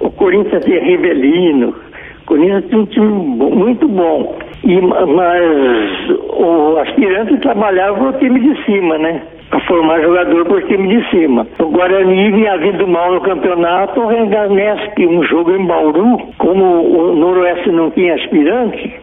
O 0.00 0.10
Corinthians 0.10 0.64
de 0.64 0.78
Rivelino. 0.78 1.74
O 2.22 2.26
Corinthians 2.26 2.64
tinha 2.68 2.80
um 2.80 2.86
time 2.86 3.08
muito 3.08 3.86
bom. 3.88 4.36
E, 4.64 4.80
mas 4.80 6.10
o 6.38 6.76
aspirante 6.78 7.36
trabalhava 7.38 7.98
para 7.98 8.08
o 8.08 8.12
time 8.20 8.40
de 8.40 8.64
cima, 8.64 8.98
né? 8.98 9.22
Para 9.48 9.60
formar 9.60 10.00
jogador 10.00 10.44
para 10.44 10.56
o 10.56 10.62
time 10.62 10.88
de 10.88 11.10
cima. 11.10 11.46
O 11.58 11.70
Guarani 11.70 12.30
vinha 12.30 12.56
vindo 12.58 12.86
mal 12.86 13.12
no 13.12 13.20
campeonato, 13.20 14.00
o 14.00 14.06
Renganesp, 14.06 14.98
um 15.06 15.22
jogo 15.24 15.52
em 15.52 15.66
Bauru, 15.66 16.18
como 16.38 16.64
o 16.64 17.16
Noroeste 17.16 17.70
não 17.70 17.90
tinha 17.90 18.14
aspirante, 18.14 19.00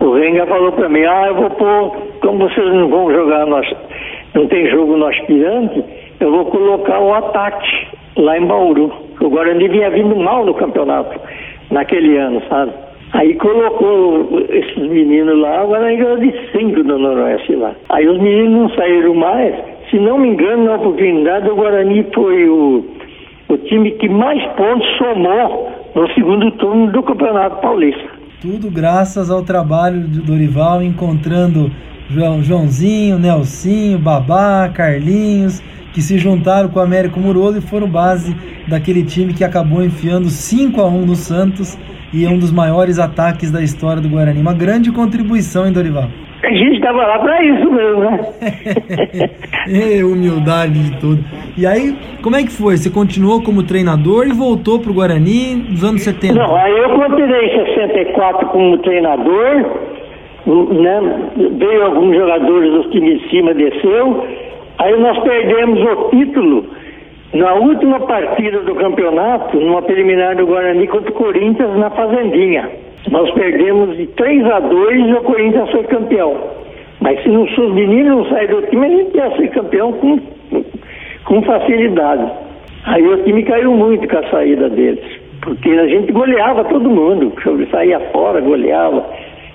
o 0.00 0.12
Renga 0.12 0.46
falou 0.46 0.72
para 0.72 0.88
mim, 0.88 1.04
ah, 1.04 1.28
eu 1.28 1.34
vou 1.34 1.50
pôr, 1.50 1.96
como 2.20 2.48
vocês 2.48 2.74
não 2.74 2.88
vão 2.88 3.10
jogar, 3.10 3.46
nós, 3.46 3.66
não 4.34 4.46
tem 4.48 4.68
jogo 4.68 4.96
no 4.96 5.06
aspirante, 5.06 5.84
eu 6.20 6.30
vou 6.30 6.44
colocar 6.46 7.00
o 7.00 7.14
ataque 7.14 7.86
lá 8.16 8.36
em 8.38 8.46
Bauru. 8.46 8.92
O 9.20 9.28
Guarani 9.28 9.68
vinha 9.68 9.90
vindo 9.90 10.16
mal 10.16 10.44
no 10.44 10.54
campeonato 10.54 11.18
naquele 11.70 12.16
ano, 12.18 12.42
sabe? 12.48 12.72
Aí 13.12 13.34
colocou 13.34 14.40
esses 14.48 14.90
meninos 14.90 15.38
lá, 15.38 15.64
Guarani 15.64 15.96
ganhou 15.96 16.18
de 16.18 16.34
cinco 16.50 16.82
do 16.82 16.98
Noroeste 16.98 17.54
lá. 17.54 17.72
Aí 17.90 18.08
os 18.08 18.18
meninos 18.20 18.52
não 18.52 18.68
saíram 18.70 19.14
mais. 19.14 19.54
Se 19.88 19.98
não 19.98 20.18
me 20.18 20.28
engano, 20.28 20.64
na 20.64 20.74
oportunidade, 20.74 21.48
o 21.48 21.54
Guarani 21.54 22.04
foi 22.12 22.48
o, 22.48 22.84
o 23.48 23.56
time 23.58 23.92
que 23.92 24.08
mais 24.08 24.44
pontos 24.54 24.88
somou 24.98 25.70
no 25.94 26.08
segundo 26.14 26.50
turno 26.52 26.90
do 26.90 27.02
Campeonato 27.04 27.60
Paulista. 27.60 28.02
Tudo 28.42 28.68
graças 28.68 29.30
ao 29.30 29.44
trabalho 29.44 30.00
do 30.00 30.22
Dorival, 30.22 30.82
encontrando 30.82 31.70
João, 32.08 32.42
Joãozinho, 32.42 33.18
Nelsinho, 33.18 33.98
Babá, 33.98 34.70
Carlinhos 34.72 35.62
que 35.94 36.02
se 36.02 36.18
juntaram 36.18 36.68
com 36.68 36.80
o 36.80 36.82
Américo 36.82 37.20
Muroso 37.20 37.58
e 37.58 37.60
foram 37.60 37.88
base 37.88 38.36
daquele 38.68 39.04
time 39.04 39.32
que 39.32 39.44
acabou 39.44 39.82
enfiando 39.82 40.28
5 40.28 40.80
a 40.80 40.88
1 40.88 41.06
no 41.06 41.14
Santos 41.14 41.78
e 42.12 42.24
é 42.24 42.28
um 42.28 42.38
dos 42.38 42.50
maiores 42.50 42.98
ataques 42.98 43.50
da 43.50 43.62
história 43.62 44.02
do 44.02 44.08
Guarani. 44.08 44.40
Uma 44.40 44.52
grande 44.52 44.90
contribuição, 44.90 45.66
hein, 45.66 45.72
Dorival? 45.72 46.08
A 46.42 46.52
gente 46.52 46.74
estava 46.74 46.98
lá 46.98 47.18
para 47.20 47.42
isso 47.42 47.70
mesmo, 47.70 48.00
né? 48.00 48.20
é, 49.98 50.04
humildade 50.04 50.90
de 50.90 51.00
tudo. 51.00 51.24
E 51.56 51.64
aí, 51.64 51.96
como 52.22 52.36
é 52.36 52.42
que 52.42 52.50
foi? 52.50 52.76
Você 52.76 52.90
continuou 52.90 53.42
como 53.42 53.62
treinador 53.62 54.26
e 54.26 54.32
voltou 54.32 54.80
para 54.80 54.90
o 54.90 54.94
Guarani 54.94 55.54
nos 55.70 55.82
anos 55.82 56.02
70? 56.02 56.34
Não, 56.34 56.56
aí 56.56 56.72
eu 56.72 56.90
continuei 56.90 57.46
em 57.46 57.64
64 57.66 58.48
como 58.48 58.78
treinador, 58.78 59.93
né? 60.46 61.30
veio 61.36 61.84
alguns 61.84 62.16
jogadores 62.16 62.72
do 62.72 62.90
time 62.90 63.18
de 63.18 63.30
cima, 63.30 63.54
desceu, 63.54 64.24
Aí 64.78 64.98
nós 64.98 65.18
perdemos 65.20 65.80
o 65.80 66.10
título 66.10 66.66
na 67.32 67.54
última 67.54 68.00
partida 68.00 68.60
do 68.60 68.74
campeonato, 68.74 69.58
numa 69.58 69.82
preliminar 69.82 70.36
do 70.36 70.46
Guarani 70.46 70.86
contra 70.88 71.10
o 71.10 71.14
Corinthians 71.14 71.76
na 71.76 71.90
Fazendinha. 71.90 72.68
Nós 73.10 73.30
perdemos 73.32 73.96
de 73.96 74.06
3 74.08 74.44
a 74.46 74.60
2 74.60 75.08
e 75.08 75.12
o 75.12 75.22
Corinthians 75.22 75.70
foi 75.70 75.84
campeão. 75.84 76.36
Mas 77.00 77.22
se, 77.22 77.28
não, 77.28 77.46
se 77.48 77.60
os 77.60 77.72
meninos 77.72 78.16
não 78.16 78.24
saírem 78.30 78.56
do 78.56 78.62
time, 78.66 78.86
a 78.86 78.90
gente 78.90 79.16
ia 79.16 79.36
ser 79.36 79.48
campeão 79.48 79.92
com, 79.92 80.18
com 81.24 81.42
facilidade. 81.42 82.32
Aí 82.86 83.06
o 83.06 83.22
time 83.22 83.42
caiu 83.44 83.72
muito 83.72 84.08
com 84.08 84.18
a 84.18 84.30
saída 84.30 84.68
deles. 84.70 85.04
Porque 85.40 85.70
a 85.70 85.86
gente 85.86 86.10
goleava 86.12 86.64
todo 86.64 86.90
mundo. 86.90 87.32
Saía 87.70 88.00
fora, 88.12 88.40
goleava. 88.40 89.04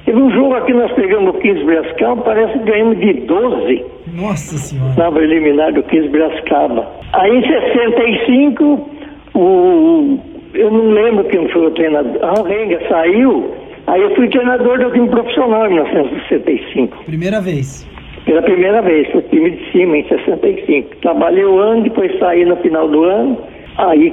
Teve 0.10 0.24
um 0.24 0.32
jogo 0.32 0.56
aqui, 0.56 0.74
nós 0.74 0.92
pegamos 0.94 1.36
o 1.36 1.38
15 1.38 1.64
Brascaba, 1.66 2.24
parece 2.24 2.54
que 2.54 2.66
ganhamos 2.66 2.98
de 2.98 3.14
12. 3.14 3.86
Nossa 4.16 4.58
Senhora. 4.58 4.90
Estava 4.90 5.24
eliminado 5.24 5.78
o 5.78 5.84
15 5.84 6.08
Brascaba. 6.08 6.88
Aí 7.14 7.38
em 7.38 7.48
65, 7.48 8.90
o, 9.36 10.20
eu 10.56 10.72
não 10.72 10.90
lembro 10.94 11.26
quem 11.26 11.48
foi 11.50 11.68
o 11.68 11.70
treinador. 11.70 12.18
A 12.24 12.42
Renga 12.42 12.80
saiu, 12.90 13.54
aí 13.86 14.02
eu 14.02 14.16
fui 14.16 14.28
treinador 14.30 14.80
do 14.80 14.90
time 14.94 15.10
profissional 15.10 15.68
em 15.68 15.76
1965. 15.76 17.04
Primeira 17.06 17.40
vez. 17.40 17.88
Pela 18.26 18.42
primeira 18.42 18.82
vez, 18.82 19.14
o 19.14 19.22
time 19.22 19.52
de 19.52 19.72
cima, 19.72 19.96
em 19.96 20.08
65. 20.08 20.96
Trabalhei 21.04 21.46
o 21.46 21.60
ano, 21.60 21.84
depois 21.84 22.18
saí 22.18 22.46
no 22.46 22.56
final 22.56 22.88
do 22.88 23.04
ano. 23.04 23.38
Aí 23.78 24.12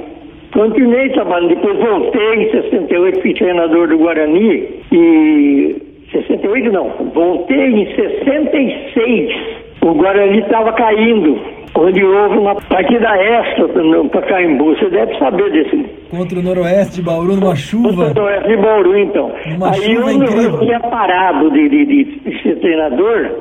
continuei 0.53 1.09
trabalhando, 1.09 1.55
depois 1.55 1.75
voltei 1.79 2.35
em 2.35 2.51
68, 2.51 3.19
fui 3.19 3.33
treinador 3.33 3.87
do 3.87 3.97
Guarani. 3.97 4.77
E 4.91 5.86
68 6.11 6.71
não, 6.71 6.89
voltei 7.13 7.57
em 7.57 7.95
66. 7.95 9.57
O 9.81 9.93
Guarani 9.93 10.39
estava 10.39 10.71
caindo, 10.73 11.39
onde 11.75 12.03
houve 12.03 12.37
uma 12.37 12.55
partida 12.55 13.09
extra 13.17 13.67
no 13.67 14.09
Pacaembu. 14.09 14.75
Você 14.75 14.89
deve 14.89 15.17
saber 15.17 15.51
desse. 15.51 15.85
Contra 16.09 16.39
o 16.39 16.43
Noroeste 16.43 16.95
de 16.95 17.01
Bauru, 17.03 17.35
numa 17.35 17.55
chuva. 17.55 18.05
Contra 18.07 18.21
o 18.21 18.25
Noroeste 18.25 18.49
de 18.49 18.57
Bauru, 18.57 18.97
então. 18.97 19.31
Numa 19.51 19.69
Aí 19.69 19.81
chuva 19.81 20.11
eu, 20.11 20.41
eu 20.41 20.59
tinha 20.59 20.79
parado 20.79 21.51
de, 21.51 21.69
de, 21.69 21.85
de, 21.85 22.03
de 22.19 22.43
ser 22.43 22.59
treinador. 22.59 23.31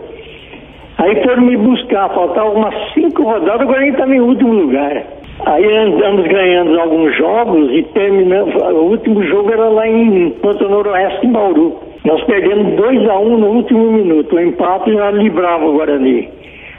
Aí 0.98 1.22
foram 1.24 1.42
me 1.42 1.56
buscar, 1.56 2.08
faltavam 2.14 2.54
umas 2.54 2.74
cinco 2.94 3.22
rodadas, 3.22 3.62
o 3.62 3.66
Guarani 3.66 3.90
estava 3.90 4.14
em 4.14 4.20
último 4.20 4.52
lugar. 4.52 5.02
Aí 5.44 5.76
andamos 5.76 6.26
ganhando 6.26 6.80
alguns 6.80 7.16
jogos 7.16 7.70
e 7.72 7.82
terminamos. 7.92 8.54
O 8.54 8.90
último 8.90 9.22
jogo 9.24 9.52
era 9.52 9.68
lá 9.68 9.86
em 9.86 10.30
Ponto 10.30 10.68
Noroeste, 10.68 11.26
em 11.26 11.32
Bauru. 11.32 11.85
Nós 12.06 12.22
perdemos 12.22 12.76
2 12.76 13.08
a 13.08 13.18
1 13.18 13.26
um 13.26 13.36
no 13.36 13.46
último 13.48 13.90
minuto. 13.90 14.36
O 14.36 14.40
empate 14.40 14.94
já 14.94 15.10
livrava 15.10 15.64
o 15.66 15.72
Guarani. 15.72 16.28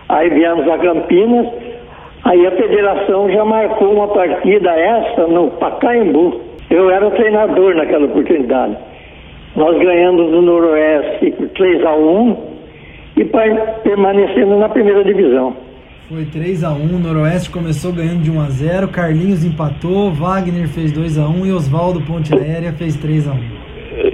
Aí 0.08 0.30
viemos 0.30 0.66
a 0.70 0.78
Campinas, 0.78 1.48
aí 2.24 2.48
a 2.48 2.52
federação 2.52 3.30
já 3.30 3.44
marcou 3.44 3.92
uma 3.92 4.08
partida 4.08 4.72
essa 4.72 5.28
no 5.28 5.52
Pacaembu. 5.52 6.40
Eu 6.70 6.90
era 6.90 7.12
treinador 7.12 7.76
naquela 7.76 8.06
oportunidade. 8.06 8.78
Nós 9.54 9.78
ganhamos 9.78 10.32
do 10.32 10.42
Noroeste 10.42 11.32
por 11.32 11.50
3 11.50 11.86
a 11.86 11.94
1 11.94 12.38
e 13.18 13.26
permanecendo 13.84 14.56
na 14.56 14.70
primeira 14.70 15.04
divisão. 15.04 15.54
Foi 16.08 16.24
3x1, 16.24 16.96
o 16.96 17.00
Noroeste 17.00 17.50
começou 17.50 17.92
ganhando 17.92 18.22
de 18.22 18.32
1x0, 18.32 18.90
Carlinhos 18.90 19.44
empatou, 19.44 20.10
Wagner 20.10 20.70
fez 20.70 20.94
2x1 20.94 21.48
e 21.48 21.52
Oswaldo 21.52 22.00
Ponte 22.00 22.34
Aérea 22.34 22.72
fez 22.72 22.96
3x1. 22.96 23.67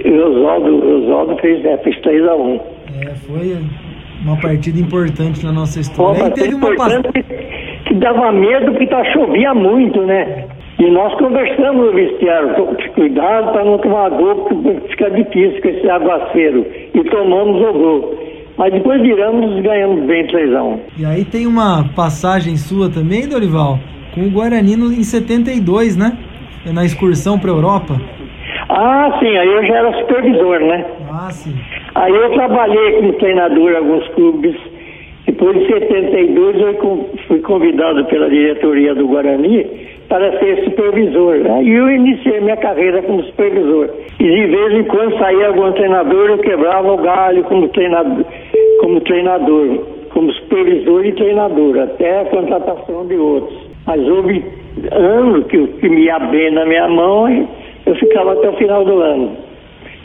E 0.04 0.10
o 0.10 0.26
Oswaldo, 0.30 1.02
Oswaldo 1.02 1.36
fez, 1.40 1.64
é, 1.64 1.76
fez 1.78 2.00
3 2.00 2.26
a 2.28 2.34
1 2.34 2.60
É, 3.02 3.14
foi 3.26 3.56
uma 4.24 4.36
partida 4.40 4.78
importante 4.80 5.44
na 5.44 5.52
nossa 5.52 5.74
Pô, 5.74 5.80
história. 5.80 6.22
Mas 6.24 6.32
teve 6.34 6.54
uma 6.54 6.74
passagem. 6.74 6.98
importante 7.00 7.24
que, 7.84 7.84
que 7.88 7.94
dava 7.94 8.32
medo 8.32 8.72
porque 8.72 8.86
tá, 8.86 9.04
chovia 9.12 9.52
muito, 9.54 10.00
né? 10.02 10.46
E 10.78 10.90
nós 10.90 11.14
conversamos 11.18 11.86
no 11.86 11.92
vestiário, 11.92 12.54
pô, 12.54 12.66
cuidado 12.94 13.52
para 13.52 13.64
não 13.64 13.78
tomar 13.78 14.10
gol, 14.10 14.34
porque 14.46 14.88
fica 14.90 15.10
difícil 15.10 15.60
com 15.62 15.68
esse 15.68 15.88
aguaceiro. 15.88 16.66
E 16.94 17.04
tomamos 17.04 17.60
o 17.60 17.72
gol. 17.72 18.18
Mas 18.56 18.72
depois 18.72 19.00
viramos 19.02 19.58
e 19.58 19.62
ganhamos 19.62 20.04
bem 20.06 20.26
3 20.28 20.54
a 20.54 20.62
1 20.62 20.80
E 20.98 21.04
aí 21.04 21.24
tem 21.24 21.46
uma 21.46 21.84
passagem 21.94 22.56
sua 22.56 22.88
também, 22.88 23.28
Dorival, 23.28 23.78
com 24.14 24.22
o 24.22 24.30
Guarani 24.30 24.76
no- 24.76 24.92
em 24.92 25.02
72, 25.02 25.96
né? 25.96 26.16
Na 26.72 26.84
excursão 26.84 27.38
para 27.38 27.50
Europa. 27.50 28.00
Ah, 28.68 29.16
sim, 29.18 29.36
aí 29.36 29.48
eu 29.48 29.66
já 29.66 29.74
era 29.76 29.92
supervisor, 30.00 30.60
né? 30.60 30.84
Ah, 31.10 31.30
sim. 31.30 31.54
Aí 31.94 32.14
eu 32.14 32.30
trabalhei 32.32 32.92
como 32.92 33.12
treinador 33.14 33.72
em 33.72 33.76
alguns 33.76 34.08
clubes. 34.08 34.56
Depois 35.26 35.58
de 35.58 35.66
72 35.66 36.60
eu 36.60 37.08
fui 37.26 37.40
convidado 37.40 38.04
pela 38.06 38.28
diretoria 38.28 38.94
do 38.94 39.06
Guarani 39.06 39.66
para 40.08 40.38
ser 40.38 40.64
supervisor. 40.64 41.36
Aí 41.50 41.70
eu 41.70 41.90
iniciei 41.90 42.40
minha 42.40 42.56
carreira 42.56 43.02
como 43.02 43.22
supervisor. 43.24 43.90
E 44.20 44.24
de 44.24 44.46
vez 44.46 44.72
em 44.74 44.84
quando 44.84 45.18
saía 45.18 45.48
algum 45.48 45.72
treinador, 45.72 46.30
eu 46.30 46.38
quebrava 46.38 46.92
o 46.92 46.98
galho 46.98 47.42
como 47.44 47.68
treinador, 47.68 48.24
como 48.80 49.00
treinador, 49.00 49.78
como 50.10 50.32
supervisor 50.32 51.06
e 51.06 51.12
treinador, 51.12 51.78
até 51.78 52.20
a 52.20 52.24
contratação 52.26 53.06
de 53.06 53.16
outros. 53.16 53.58
Mas 53.86 54.00
houve 54.08 54.44
ano 54.92 55.42
que, 55.44 55.66
que 55.66 55.88
me 55.88 56.04
ia 56.04 56.18
bem 56.18 56.50
na 56.50 56.64
minha 56.64 56.88
mão 56.88 57.28
e 57.28 57.46
eu 57.86 57.94
ficava 57.96 58.32
até 58.32 58.48
o 58.48 58.56
final 58.56 58.84
do 58.84 59.00
ano. 59.00 59.36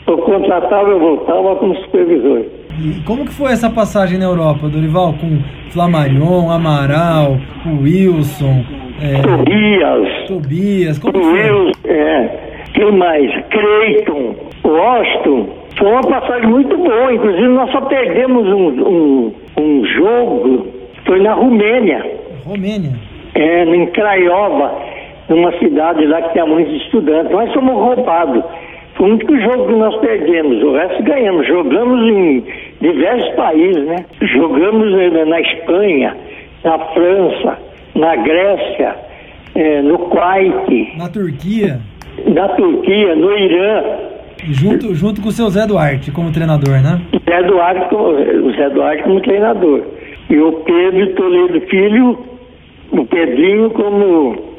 Eu 0.06 0.18
contratava, 0.18 0.88
eu 0.90 0.98
voltava 0.98 1.56
como 1.56 1.74
supervisor. 1.76 2.42
E 2.82 3.00
como 3.04 3.24
que 3.24 3.32
foi 3.32 3.52
essa 3.52 3.68
passagem 3.70 4.18
na 4.18 4.24
Europa, 4.24 4.68
Dorival? 4.68 5.14
Com 5.14 5.38
Flamarion, 5.70 6.50
Amaral, 6.50 7.36
o 7.66 7.82
Wilson, 7.82 8.64
é, 9.00 9.20
Tobias, 9.22 10.26
Tobias, 10.26 10.98
como 10.98 11.12
que 11.12 11.20
foi? 11.20 11.50
Wilson, 11.50 11.78
é, 11.84 12.28
quem 12.74 12.92
mais? 12.92 13.30
Creighton, 13.48 14.34
Washington. 14.64 15.48
Foi 15.78 15.88
uma 15.88 16.00
passagem 16.02 16.48
muito 16.48 16.76
boa. 16.76 17.12
Inclusive, 17.12 17.48
nós 17.48 17.70
só 17.70 17.80
perdemos 17.82 18.46
um, 18.48 18.68
um, 18.68 19.34
um 19.58 19.84
jogo, 19.86 20.66
foi 21.06 21.22
na 21.22 21.34
Romênia, 21.34 22.04
Romênia. 22.44 22.92
é, 23.34 23.64
em 23.64 23.86
Craiova, 23.88 24.72
numa 25.30 25.56
cidade 25.58 26.04
lá 26.06 26.20
que 26.22 26.32
tinha 26.32 26.44
muitos 26.44 26.74
estudantes. 26.82 27.30
Nós 27.30 27.52
fomos 27.54 27.72
roubados. 27.74 28.44
Foi 28.96 29.08
o 29.08 29.14
único 29.14 29.40
jogo 29.40 29.68
que 29.68 29.74
nós 29.74 29.96
perdemos. 30.00 30.62
O 30.62 30.72
resto 30.74 31.02
ganhamos. 31.04 31.46
Jogamos 31.46 32.02
em 32.12 32.44
diversos 32.80 33.30
países, 33.36 33.86
né? 33.86 34.04
Jogamos 34.20 34.92
eh, 34.92 35.24
na 35.24 35.40
Espanha, 35.40 36.16
na 36.64 36.78
França, 36.78 37.58
na 37.94 38.16
Grécia, 38.16 38.96
eh, 39.54 39.80
no 39.82 39.98
Kuwait, 39.98 40.98
Na 40.98 41.08
Turquia, 41.08 41.78
na 42.26 42.48
Turquia, 42.48 43.14
no 43.14 43.32
Irã. 43.38 43.82
junto, 44.50 44.94
junto 44.94 45.22
com 45.22 45.28
o 45.28 45.32
seu 45.32 45.48
Zé 45.48 45.66
Duarte 45.66 46.10
como 46.10 46.32
treinador, 46.32 46.82
né? 46.82 47.00
Zé 47.24 47.42
Duarte, 47.44 47.94
o 47.94 48.52
Zé 48.56 48.68
Duarte 48.70 49.02
como 49.04 49.20
treinador. 49.20 49.82
E 50.28 50.38
o 50.38 50.52
Pedro 50.52 51.14
Toledo 51.14 51.60
Filho, 51.68 52.18
o 52.92 53.04
Pedrinho 53.06 53.70
como 53.70 54.49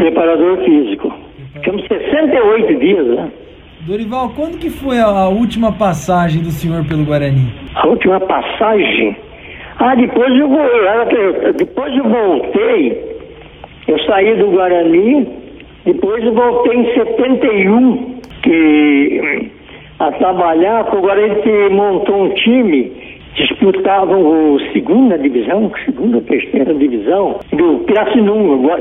preparador 0.00 0.58
físico. 0.64 1.12
Ficamos 1.54 1.86
68 1.86 2.74
dias, 2.78 3.06
né? 3.06 3.30
Dorival, 3.86 4.30
quando 4.36 4.58
que 4.58 4.70
foi 4.70 4.98
a, 4.98 5.06
a 5.06 5.28
última 5.28 5.72
passagem 5.72 6.42
do 6.42 6.50
senhor 6.50 6.84
pelo 6.86 7.04
Guarani? 7.04 7.52
A 7.74 7.86
última 7.86 8.20
passagem. 8.20 9.16
Ah, 9.78 9.94
depois 9.94 10.34
eu 10.38 10.48
vou. 10.48 10.60
eu- 10.60 11.52
Depois 11.54 11.96
eu 11.96 12.04
voltei. 12.04 13.10
Eu 13.88 13.98
saí 14.04 14.36
do 14.36 14.50
Guarani, 14.50 15.26
depois 15.84 16.22
eu 16.24 16.32
voltei 16.34 16.76
em 16.78 16.94
71, 16.94 18.20
que 18.42 19.20
hum, 19.22 19.48
a 19.98 20.12
trabalhar, 20.12 20.94
o 20.94 21.00
Guarani 21.00 21.74
montou 21.74 22.24
um 22.26 22.28
time, 22.34 22.92
disputavam 23.34 24.20
o 24.54 24.60
segunda 24.72 25.18
divisão, 25.18 25.70
segunda 25.84 26.16
ou 26.16 26.22
terceira 26.22 26.74
divisão, 26.74 27.38
do 27.52 27.78
Pirassununga, 27.86 28.76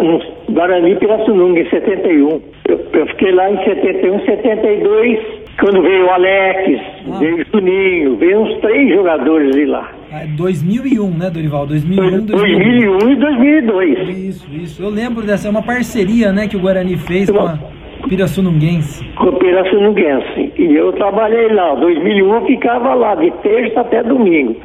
Guarani 0.49 0.95
Pirassununga, 0.95 1.59
em 1.59 1.69
71. 1.69 2.41
Eu, 2.67 2.79
eu 2.93 3.07
fiquei 3.07 3.31
lá 3.31 3.51
em 3.51 3.57
71, 3.63 4.19
72, 4.25 5.19
quando 5.59 5.81
veio 5.81 6.05
o 6.05 6.09
Alex, 6.09 6.81
Ah. 7.11 7.17
veio 7.19 7.35
o 7.37 7.45
Juninho, 7.51 8.15
veio 8.17 8.39
uns 8.41 8.59
três 8.61 8.93
jogadores 8.93 9.55
de 9.55 9.65
lá. 9.65 9.91
Ah, 10.11 10.25
2001, 10.35 11.07
né, 11.11 11.29
Dorival? 11.29 11.67
2001, 11.67 12.25
2002. 12.25 12.41
2001 12.41 13.11
e 13.11 13.15
2002. 13.15 14.09
Isso, 14.09 14.47
isso. 14.51 14.81
Eu 14.83 14.89
lembro 14.89 15.23
dessa, 15.25 15.47
é 15.47 15.51
uma 15.51 15.61
parceria, 15.61 16.31
né, 16.31 16.47
que 16.47 16.57
o 16.57 16.59
Guarani 16.59 16.97
fez 16.97 17.29
com 17.29 17.39
a 17.39 17.59
Pirassununguense. 18.07 19.03
Pirassununguense. 19.39 20.53
E 20.57 20.75
eu 20.75 20.93
trabalhei 20.93 21.49
lá. 21.53 21.75
2001 21.75 22.33
eu 22.35 22.45
ficava 22.45 22.93
lá, 22.93 23.15
de 23.15 23.31
terça 23.43 23.81
até 23.81 24.03
domingo. 24.03 24.55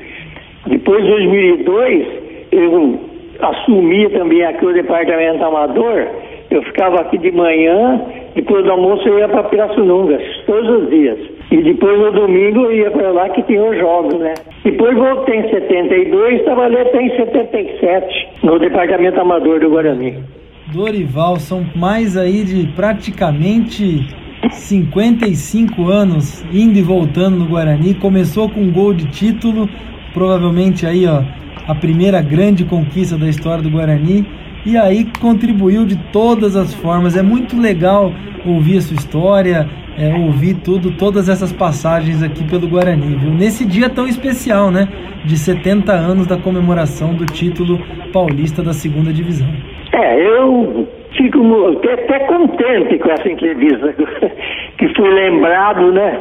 Depois, 0.67 1.05
de 1.05 1.11
2002, 1.11 2.07
eu 2.53 3.01
assumi 3.41 4.09
também 4.11 4.45
aqui 4.45 4.65
o 4.65 4.73
departamento 4.73 5.45
amador. 5.45 6.07
Eu 6.51 6.63
ficava 6.63 7.01
aqui 7.01 7.19
de 7.19 7.33
manhã, 7.33 8.01
depois 8.35 8.65
do 8.65 8.71
almoço 8.71 9.09
eu 9.09 9.19
ia 9.19 9.29
para 9.29 9.43
Pirassununga, 9.45 10.21
todos 10.47 10.83
os 10.83 10.91
dias. 10.91 11.19
E 11.51 11.57
depois 11.63 11.99
no 11.99 12.13
domingo 12.13 12.61
eu 12.65 12.73
ia 12.73 12.91
para 12.91 13.11
lá 13.11 13.29
que 13.29 13.43
tinha 13.43 13.63
os 13.63 13.77
jogos, 13.77 14.15
né? 14.15 14.35
Depois 14.63 14.97
voltei 14.97 15.37
em 15.37 15.51
72, 15.51 16.43
trabalhei 16.45 16.83
até 16.83 17.03
em 17.03 17.17
77, 17.17 18.29
no 18.43 18.59
departamento 18.59 19.21
amador 19.21 19.61
do 19.61 19.71
Guarani. 19.71 20.17
Dorival, 20.73 21.39
são 21.39 21.67
mais 21.77 22.17
aí 22.17 22.43
de 22.43 22.67
praticamente 22.75 24.09
55 24.51 25.89
anos 25.89 26.45
indo 26.53 26.79
e 26.79 26.83
voltando 26.83 27.37
no 27.37 27.47
Guarani. 27.47 27.95
Começou 27.95 28.49
com 28.49 28.61
um 28.61 28.73
gol 28.73 28.95
de 28.95 29.05
título, 29.07 29.69
provavelmente 30.15 30.87
aí, 30.87 31.07
ó, 31.07 31.23
a 31.69 31.75
primeira 31.75 32.23
grande 32.23 32.65
conquista 32.65 33.19
da 33.19 33.29
história 33.29 33.63
do 33.63 33.71
Guarani. 33.71 34.27
E 34.65 34.79
aí 34.79 35.05
contribuiu 35.21 35.85
de 35.85 35.97
todas 36.11 36.57
as 36.57 36.73
formas. 36.73 37.15
É 37.15 37.23
muito 37.23 37.61
legal 37.61 38.11
ouvir 38.47 38.79
a 38.79 38.81
sua 38.81 38.97
história, 38.97 39.69
é, 39.99 40.15
ouvir 40.15 40.55
tudo, 40.55 40.93
todas 40.93 41.29
essas 41.29 41.53
passagens 41.53 42.23
aqui 42.23 42.43
pelo 42.45 42.67
Guarani, 42.67 43.17
viu? 43.17 43.35
Nesse 43.35 43.67
dia 43.67 43.91
tão 43.91 44.09
especial, 44.09 44.71
né? 44.71 44.89
De 45.27 45.37
70 45.37 45.93
anos 45.93 46.27
da 46.27 46.39
comemoração 46.39 47.15
do 47.15 47.27
título 47.27 47.79
paulista 48.13 48.63
da 48.63 48.73
segunda 48.73 49.13
divisão. 49.13 49.74
É, 49.95 50.27
eu 50.27 50.89
fico 51.17 51.39
até 51.93 52.19
contente 52.27 52.99
com 52.99 53.11
essa 53.11 53.29
entrevista, 53.29 53.95
que 54.77 54.89
fui 54.95 55.09
lembrado, 55.09 55.93
né? 55.93 56.21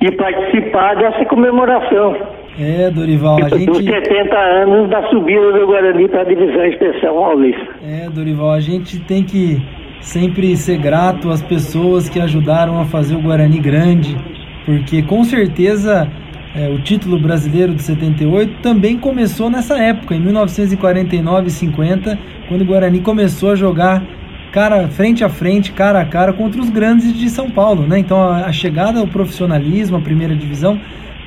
E 0.00 0.12
participar 0.12 0.94
dessa 0.94 1.24
comemoração. 1.26 2.16
É, 2.58 2.90
Dorival, 2.90 3.36
a 3.44 3.48
gente... 3.48 3.66
Dos 3.66 3.84
70 3.84 4.36
anos 4.36 4.90
da 4.90 5.02
subida 5.08 5.52
do 5.52 5.66
Guarani 5.66 6.08
para 6.08 6.22
a 6.22 6.24
divisão 6.24 6.64
especial 6.66 7.14
paulista. 7.14 7.66
É, 7.84 8.08
Dorival, 8.08 8.52
a 8.52 8.60
gente 8.60 9.00
tem 9.00 9.24
que 9.24 9.60
sempre 10.00 10.56
ser 10.56 10.78
grato 10.78 11.28
às 11.30 11.42
pessoas 11.42 12.08
que 12.08 12.20
ajudaram 12.20 12.80
a 12.80 12.84
fazer 12.84 13.16
o 13.16 13.22
Guarani 13.22 13.58
grande, 13.58 14.16
porque 14.64 15.02
com 15.02 15.24
certeza 15.24 16.08
é, 16.54 16.68
o 16.68 16.80
título 16.80 17.18
brasileiro 17.18 17.74
de 17.74 17.82
78 17.82 18.60
também 18.60 18.98
começou 18.98 19.48
nessa 19.48 19.78
época, 19.78 20.14
em 20.14 20.20
1949 20.20 21.46
e 21.46 21.50
50, 21.50 22.18
quando 22.48 22.62
o 22.62 22.64
Guarani 22.64 23.00
começou 23.00 23.52
a 23.52 23.54
jogar 23.54 24.02
cara 24.50 24.88
frente 24.88 25.22
a 25.22 25.28
frente, 25.28 25.70
cara 25.72 26.00
a 26.00 26.04
cara 26.04 26.32
contra 26.32 26.60
os 26.60 26.68
grandes 26.68 27.16
de 27.16 27.30
São 27.30 27.48
Paulo, 27.48 27.86
né? 27.86 27.98
Então 27.98 28.20
a, 28.20 28.46
a 28.46 28.52
chegada 28.52 28.98
ao 28.98 29.06
profissionalismo, 29.06 29.96
a 29.96 30.00
primeira 30.00 30.34
divisão, 30.34 30.80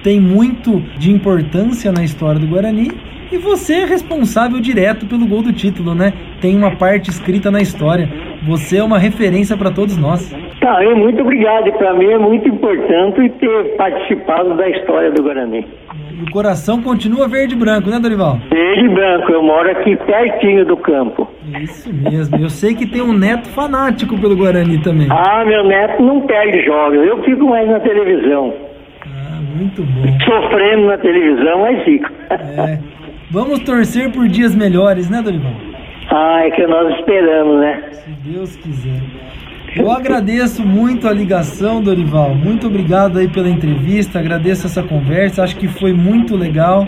tem 0.04 0.20
muito 0.20 0.84
de 0.98 1.10
importância 1.10 1.92
na 1.92 2.04
história 2.04 2.40
do 2.40 2.48
Guarani 2.48 2.92
e 3.32 3.38
você 3.38 3.76
é 3.76 3.86
responsável 3.86 4.60
direto 4.60 5.06
pelo 5.06 5.26
gol 5.26 5.42
do 5.42 5.54
título, 5.54 5.96
né? 5.96 6.14
Tem 6.42 6.56
uma 6.56 6.76
parte 6.76 7.10
escrita 7.10 7.50
na 7.50 7.62
história. 7.62 8.08
Você 8.46 8.78
é 8.78 8.84
uma 8.84 9.00
referência 9.00 9.56
para 9.56 9.72
todos 9.72 9.98
nós. 9.98 10.32
Tá, 10.64 10.80
muito 10.96 11.22
obrigado. 11.22 11.74
Para 11.74 11.94
mim 11.94 12.06
é 12.06 12.18
muito 12.18 12.48
importante 12.48 13.30
ter 13.38 13.76
participado 13.76 14.56
da 14.56 14.70
história 14.70 15.12
do 15.12 15.22
Guarani. 15.22 15.68
O 16.26 16.32
coração 16.32 16.82
continua 16.82 17.28
verde 17.28 17.54
e 17.54 17.58
branco, 17.58 17.90
né, 17.90 18.00
Dorival? 18.00 18.38
Verde 18.50 18.86
e 18.86 18.90
branco. 18.90 19.30
Eu 19.30 19.44
moro 19.44 19.70
aqui 19.70 19.98
pertinho 19.98 20.66
do 20.66 20.78
campo. 20.78 21.30
Isso 21.62 21.94
mesmo. 21.94 22.38
Eu 22.38 22.50
sei 22.50 22.74
que 22.74 22.86
tem 22.86 23.02
um 23.02 23.12
neto 23.12 23.50
fanático 23.50 24.18
pelo 24.18 24.38
Guarani 24.38 24.82
também. 24.82 25.08
Ah, 25.12 25.44
meu 25.46 25.66
neto 25.66 26.02
não 26.02 26.22
perde 26.22 26.64
jogos. 26.64 27.06
Eu 27.06 27.22
fico 27.24 27.46
mais 27.46 27.68
na 27.68 27.82
televisão. 27.82 28.54
Ah, 29.06 29.42
muito 29.58 29.82
bom. 29.84 30.18
Sofrendo 30.24 30.88
na 30.88 30.98
televisão, 30.98 31.60
mas 31.60 31.84
fico. 31.84 32.10
É. 32.30 32.80
Vamos 33.32 33.60
torcer 33.60 34.10
por 34.14 34.30
dias 34.30 34.56
melhores, 34.56 35.10
né, 35.10 35.22
Dorival? 35.22 35.52
Ah, 36.10 36.46
é 36.46 36.52
que 36.52 36.66
nós 36.68 36.94
esperamos, 37.00 37.60
né? 37.60 37.84
Se 37.92 38.10
Deus 38.32 38.56
quiser. 38.56 39.23
Eu 39.76 39.90
agradeço 39.92 40.64
muito 40.64 41.08
a 41.08 41.12
ligação, 41.12 41.82
Dorival. 41.82 42.36
Muito 42.36 42.68
obrigado 42.68 43.18
aí 43.18 43.28
pela 43.28 43.50
entrevista. 43.50 44.20
Agradeço 44.20 44.68
essa 44.68 44.84
conversa. 44.84 45.44
Acho 45.44 45.58
que 45.58 45.68
foi 45.68 45.92
muito 45.94 46.36
legal. 46.36 46.86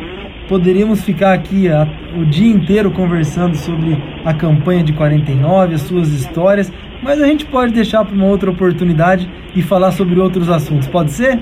Poderíamos 0.48 1.04
ficar 1.04 1.34
aqui 1.34 1.68
a, 1.68 1.88
o 2.16 2.24
dia 2.26 2.52
inteiro 2.52 2.92
conversando 2.92 3.56
sobre 3.56 3.98
a 4.24 4.34
campanha 4.36 4.84
de 4.84 4.94
49, 4.94 5.74
as 5.74 5.82
suas 5.82 6.10
histórias, 6.10 6.72
mas 7.02 7.20
a 7.20 7.26
gente 7.26 7.46
pode 7.48 7.74
deixar 7.74 8.06
para 8.06 8.14
uma 8.14 8.28
outra 8.28 8.52
oportunidade 8.52 9.28
e 9.56 9.64
falar 9.64 9.92
sobre 9.92 10.20
outros 10.20 10.48
assuntos. 10.48 10.88
Pode 10.88 11.12
ser? 11.12 11.40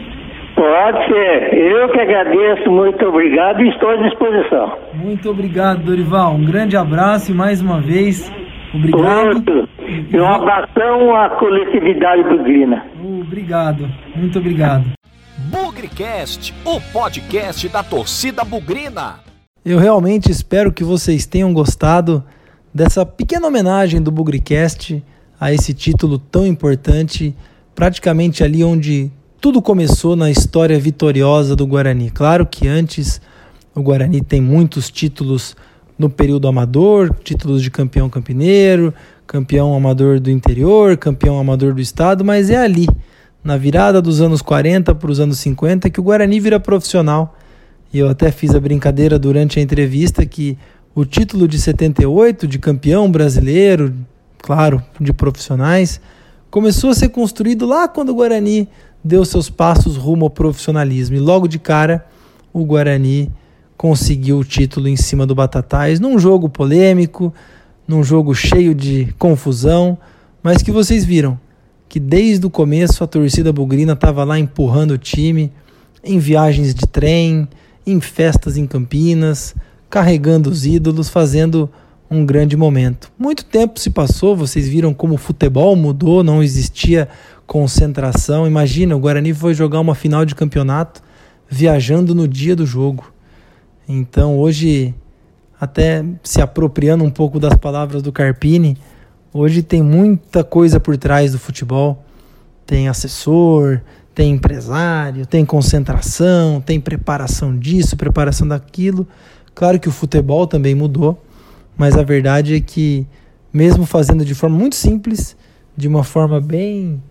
Pode 0.55 1.05
ser. 1.07 1.53
Eu 1.53 1.89
que 1.89 1.99
agradeço, 1.99 2.71
muito 2.71 3.05
obrigado 3.05 3.61
e 3.61 3.67
estou 3.67 3.89
à 3.89 3.97
disposição. 3.97 4.77
Muito 4.93 5.29
obrigado, 5.29 5.83
Dorival. 5.83 6.35
Um 6.35 6.45
grande 6.45 6.77
abraço 6.77 7.31
e 7.31 7.35
mais 7.35 7.61
uma 7.61 7.81
vez, 7.81 8.31
obrigado. 8.73 9.35
Outro. 9.35 9.69
E 10.11 10.19
um 10.19 10.27
abração 10.27 11.15
à 11.15 11.29
coletividade 11.31 12.23
bugrina. 12.23 12.85
Obrigado, 13.21 13.89
muito 14.15 14.39
obrigado. 14.39 14.91
Bugrecast, 15.49 16.53
o 16.65 16.79
podcast 16.91 17.67
da 17.69 17.83
torcida 17.83 18.43
bugrina. 18.43 19.19
Eu 19.65 19.79
realmente 19.79 20.31
espero 20.31 20.71
que 20.71 20.83
vocês 20.83 21.25
tenham 21.25 21.53
gostado 21.53 22.23
dessa 22.73 23.05
pequena 23.05 23.47
homenagem 23.47 24.01
do 24.01 24.11
Bugrecast 24.11 25.03
a 25.39 25.53
esse 25.53 25.73
título 25.73 26.17
tão 26.17 26.45
importante, 26.45 27.35
praticamente 27.75 28.43
ali 28.43 28.63
onde 28.63 29.11
tudo 29.39 29.61
começou 29.61 30.15
na 30.15 30.31
história 30.31 30.79
vitoriosa 30.79 31.55
do 31.55 31.67
Guarani. 31.67 32.09
Claro 32.09 32.45
que 32.45 32.67
antes 32.67 33.21
o 33.75 33.81
Guarani 33.81 34.21
tem 34.21 34.41
muitos 34.41 34.89
títulos 34.89 35.55
no 35.97 36.09
período 36.09 36.47
amador, 36.47 37.15
títulos 37.23 37.61
de 37.61 37.69
campeão 37.69 38.09
campineiro, 38.09 38.93
campeão 39.25 39.73
amador 39.73 40.19
do 40.19 40.29
interior, 40.29 40.97
campeão 40.97 41.39
amador 41.39 41.73
do 41.73 41.81
estado, 41.81 42.25
mas 42.25 42.49
é 42.49 42.57
ali, 42.57 42.87
na 43.43 43.57
virada 43.57 44.01
dos 44.01 44.21
anos 44.21 44.41
40 44.41 44.95
para 44.95 45.11
os 45.11 45.19
anos 45.19 45.39
50, 45.39 45.89
que 45.89 45.99
o 45.99 46.03
Guarani 46.03 46.39
vira 46.39 46.59
profissional. 46.59 47.37
E 47.93 47.99
eu 47.99 48.09
até 48.09 48.31
fiz 48.31 48.55
a 48.55 48.59
brincadeira 48.59 49.19
durante 49.19 49.59
a 49.59 49.61
entrevista 49.61 50.25
que 50.25 50.57
o 50.95 51.05
título 51.05 51.47
de 51.47 51.59
78 51.59 52.47
de 52.47 52.59
campeão 52.59 53.09
brasileiro, 53.09 53.93
claro, 54.39 54.81
de 54.99 55.13
profissionais, 55.13 55.99
começou 56.49 56.91
a 56.91 56.95
ser 56.95 57.09
construído 57.09 57.65
lá 57.65 57.87
quando 57.87 58.09
o 58.09 58.15
Guarani 58.15 58.67
deu 59.03 59.25
seus 59.25 59.49
passos 59.49 59.97
rumo 59.97 60.25
ao 60.25 60.29
profissionalismo. 60.29 61.15
E 61.15 61.19
logo 61.19 61.47
de 61.47 61.59
cara, 61.59 62.05
o 62.53 62.63
Guarani 62.63 63.31
conseguiu 63.83 64.39
o 64.39 64.45
título 64.45 64.87
em 64.87 64.95
cima 64.95 65.25
do 65.25 65.35
Batatais, 65.35 65.99
num 65.99 66.17
jogo 66.17 66.47
polêmico, 66.47 67.33
num 67.85 68.01
jogo 68.01 68.33
cheio 68.33 68.73
de 68.73 69.13
confusão, 69.19 69.97
mas 70.41 70.63
que 70.63 70.71
vocês 70.71 71.03
viram 71.03 71.37
que 71.89 71.99
desde 71.99 72.45
o 72.45 72.49
começo 72.49 73.03
a 73.03 73.07
torcida 73.07 73.51
bugrina 73.51 73.91
estava 73.91 74.23
lá 74.23 74.39
empurrando 74.39 74.91
o 74.91 74.97
time 74.97 75.51
em 76.01 76.17
viagens 76.17 76.73
de 76.73 76.87
trem, 76.87 77.45
em 77.85 77.99
festas 77.99 78.55
em 78.55 78.65
Campinas, 78.65 79.53
carregando 79.89 80.49
os 80.49 80.65
ídolos, 80.65 81.09
fazendo 81.09 81.69
um 82.09 82.25
grande 82.25 82.55
momento. 82.55 83.11
Muito 83.19 83.43
tempo 83.43 83.81
se 83.81 83.89
passou, 83.89 84.33
vocês 84.33 84.65
viram 84.65 84.93
como 84.93 85.15
o 85.15 85.17
futebol 85.17 85.75
mudou, 85.75 86.23
não 86.23 86.41
existia 86.41 87.09
concentração. 87.45 88.47
Imagina, 88.47 88.95
o 88.95 88.99
Guarani 88.99 89.33
foi 89.33 89.53
jogar 89.53 89.81
uma 89.81 89.93
final 89.93 90.23
de 90.23 90.35
campeonato 90.35 91.03
viajando 91.49 92.15
no 92.15 92.29
dia 92.29 92.55
do 92.55 92.65
jogo. 92.65 93.11
Então, 93.87 94.37
hoje, 94.37 94.93
até 95.59 96.03
se 96.23 96.41
apropriando 96.41 97.03
um 97.03 97.09
pouco 97.09 97.39
das 97.39 97.55
palavras 97.55 98.01
do 98.01 98.11
Carpini, 98.11 98.77
hoje 99.33 99.61
tem 99.61 99.81
muita 99.81 100.43
coisa 100.43 100.79
por 100.79 100.97
trás 100.97 101.31
do 101.31 101.39
futebol. 101.39 102.03
Tem 102.65 102.87
assessor, 102.87 103.81
tem 104.15 104.31
empresário, 104.31 105.25
tem 105.25 105.45
concentração, 105.45 106.61
tem 106.61 106.79
preparação 106.79 107.57
disso, 107.57 107.97
preparação 107.97 108.47
daquilo. 108.47 109.07
Claro 109.53 109.79
que 109.79 109.89
o 109.89 109.91
futebol 109.91 110.47
também 110.47 110.73
mudou, 110.73 111.21
mas 111.75 111.97
a 111.97 112.03
verdade 112.03 112.55
é 112.55 112.59
que, 112.59 113.07
mesmo 113.51 113.85
fazendo 113.85 114.23
de 114.23 114.33
forma 114.33 114.57
muito 114.57 114.75
simples, 114.75 115.35
de 115.75 115.87
uma 115.87 116.03
forma 116.03 116.39
bem 116.39 117.01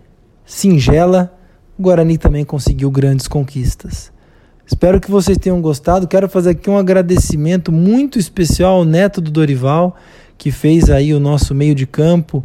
singela, 0.45 1.33
o 1.77 1.83
Guarani 1.83 2.17
também 2.17 2.43
conseguiu 2.45 2.89
grandes 2.89 3.27
conquistas. 3.27 4.11
Espero 4.65 4.99
que 4.99 5.11
vocês 5.11 5.37
tenham 5.37 5.61
gostado. 5.61 6.07
Quero 6.07 6.29
fazer 6.29 6.51
aqui 6.51 6.69
um 6.69 6.77
agradecimento 6.77 7.71
muito 7.71 8.17
especial 8.17 8.77
ao 8.77 8.85
neto 8.85 9.19
do 9.19 9.29
Dorival, 9.29 9.95
que 10.37 10.51
fez 10.51 10.89
aí 10.89 11.13
o 11.13 11.19
nosso 11.19 11.53
meio 11.53 11.75
de 11.75 11.85
campo 11.85 12.43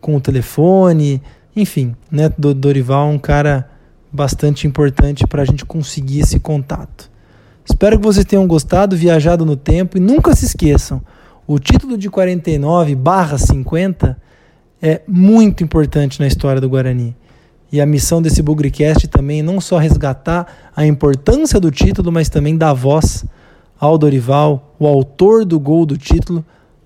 com 0.00 0.16
o 0.16 0.20
telefone. 0.20 1.22
Enfim, 1.54 1.94
neto 2.10 2.40
do 2.40 2.54
Dorival 2.54 3.08
é 3.08 3.14
um 3.14 3.18
cara 3.18 3.70
bastante 4.12 4.66
importante 4.66 5.26
para 5.26 5.42
a 5.42 5.44
gente 5.44 5.64
conseguir 5.64 6.20
esse 6.20 6.40
contato. 6.40 7.10
Espero 7.64 7.98
que 7.98 8.04
vocês 8.04 8.24
tenham 8.24 8.46
gostado, 8.46 8.96
viajado 8.96 9.46
no 9.46 9.56
tempo 9.56 9.96
e 9.96 10.00
nunca 10.00 10.34
se 10.34 10.44
esqueçam, 10.44 11.00
o 11.46 11.58
título 11.58 11.98
de 11.98 12.08
49 12.08 12.94
barra 12.94 13.36
50 13.36 14.16
é 14.80 15.02
muito 15.06 15.64
importante 15.64 16.20
na 16.20 16.26
história 16.26 16.60
do 16.60 16.68
Guarani. 16.68 17.16
E 17.72 17.80
a 17.80 17.86
missão 17.86 18.20
desse 18.20 18.42
Bugrecast 18.42 19.06
também 19.08 19.40
é 19.40 19.42
não 19.42 19.60
só 19.60 19.78
resgatar 19.78 20.46
a 20.74 20.84
importância 20.84 21.60
do 21.60 21.70
título, 21.70 22.10
mas 22.10 22.28
também 22.28 22.56
dar 22.56 22.72
voz 22.72 23.24
ao 23.78 23.96
Dorival, 23.96 24.74
o 24.78 24.86
autor 24.86 25.44
do 25.44 25.58
gol 25.58 25.86
do 25.86 25.96
título, 25.96 26.44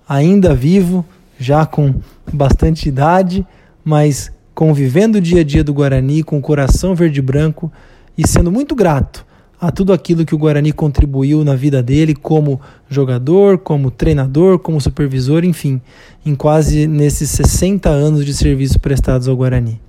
ainda 0.09 0.55
vivo, 0.55 1.05
já 1.39 1.67
com 1.67 1.95
bastante 2.33 2.89
idade, 2.89 3.45
mas 3.85 4.31
convivendo 4.55 5.19
o 5.19 5.21
dia 5.21 5.41
a 5.41 5.45
dia 5.45 5.65
do 5.65 5.75
Guarani 5.75 6.23
com 6.23 6.39
o 6.39 6.43
coração 6.43 6.95
verde 6.95 7.19
e 7.19 7.23
branco 7.23 7.73
e 8.17 8.27
sendo 8.27 8.53
muito 8.53 8.75
grato 8.75 9.27
a 9.61 9.73
tudo 9.73 9.93
aquilo 9.93 10.25
que 10.25 10.35
o 10.35 10.39
Guarani 10.39 10.73
contribuiu 10.73 11.45
na 11.45 11.57
vida 11.57 11.83
dele 11.83 12.15
como 12.15 12.61
jogador, 12.89 13.59
como 13.59 13.91
treinador, 13.91 14.59
como 14.59 14.81
supervisor, 14.81 15.45
enfim, 15.45 15.81
em 16.25 16.35
quase 16.35 16.87
nesses 16.87 17.31
60 17.31 17.89
anos 17.89 18.25
de 18.25 18.35
serviço 18.35 18.79
prestados 18.79 19.27
ao 19.27 19.37
Guarani. 19.37 19.81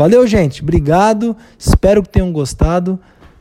Valeu, 0.00 0.26
gente. 0.26 0.62
Obrigado. 0.62 1.36
Espero 1.58 2.02
que 2.02 2.08
tenham 2.08 2.32
gostado. 2.32 2.98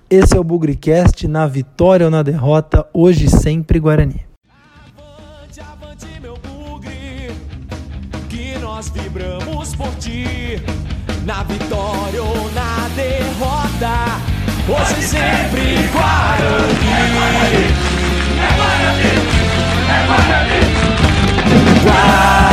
Esse 0.09 0.35
é 0.35 0.39
o 0.41 0.43
Bugricast 0.43 1.25
na 1.25 1.47
vitória 1.47 2.05
ou 2.05 2.11
na 2.11 2.21
derrota, 2.21 2.85
hoje 2.93 3.29
sempre 3.29 3.79
Guarani. 3.79 4.19
Avante, 4.99 5.61
avante, 5.61 6.19
meu 6.21 6.37
bugre, 6.37 7.31
que 8.27 8.57
nós 8.59 8.89
vibramos 8.89 9.73
por 9.73 9.95
ti. 10.01 10.61
Na 11.25 11.43
vitória 11.43 12.21
ou 12.21 12.51
na 12.51 12.89
derrota, 12.93 14.19
hoje 14.67 15.01
sempre 15.07 15.77
Guarani. 15.93 16.89
É 16.91 17.07
Guarani, 17.15 17.63
é 18.35 18.49
Guarani, 18.57 19.07
é 19.87 20.05
Guarani. 20.07 20.59
Guarani. 21.83 22.48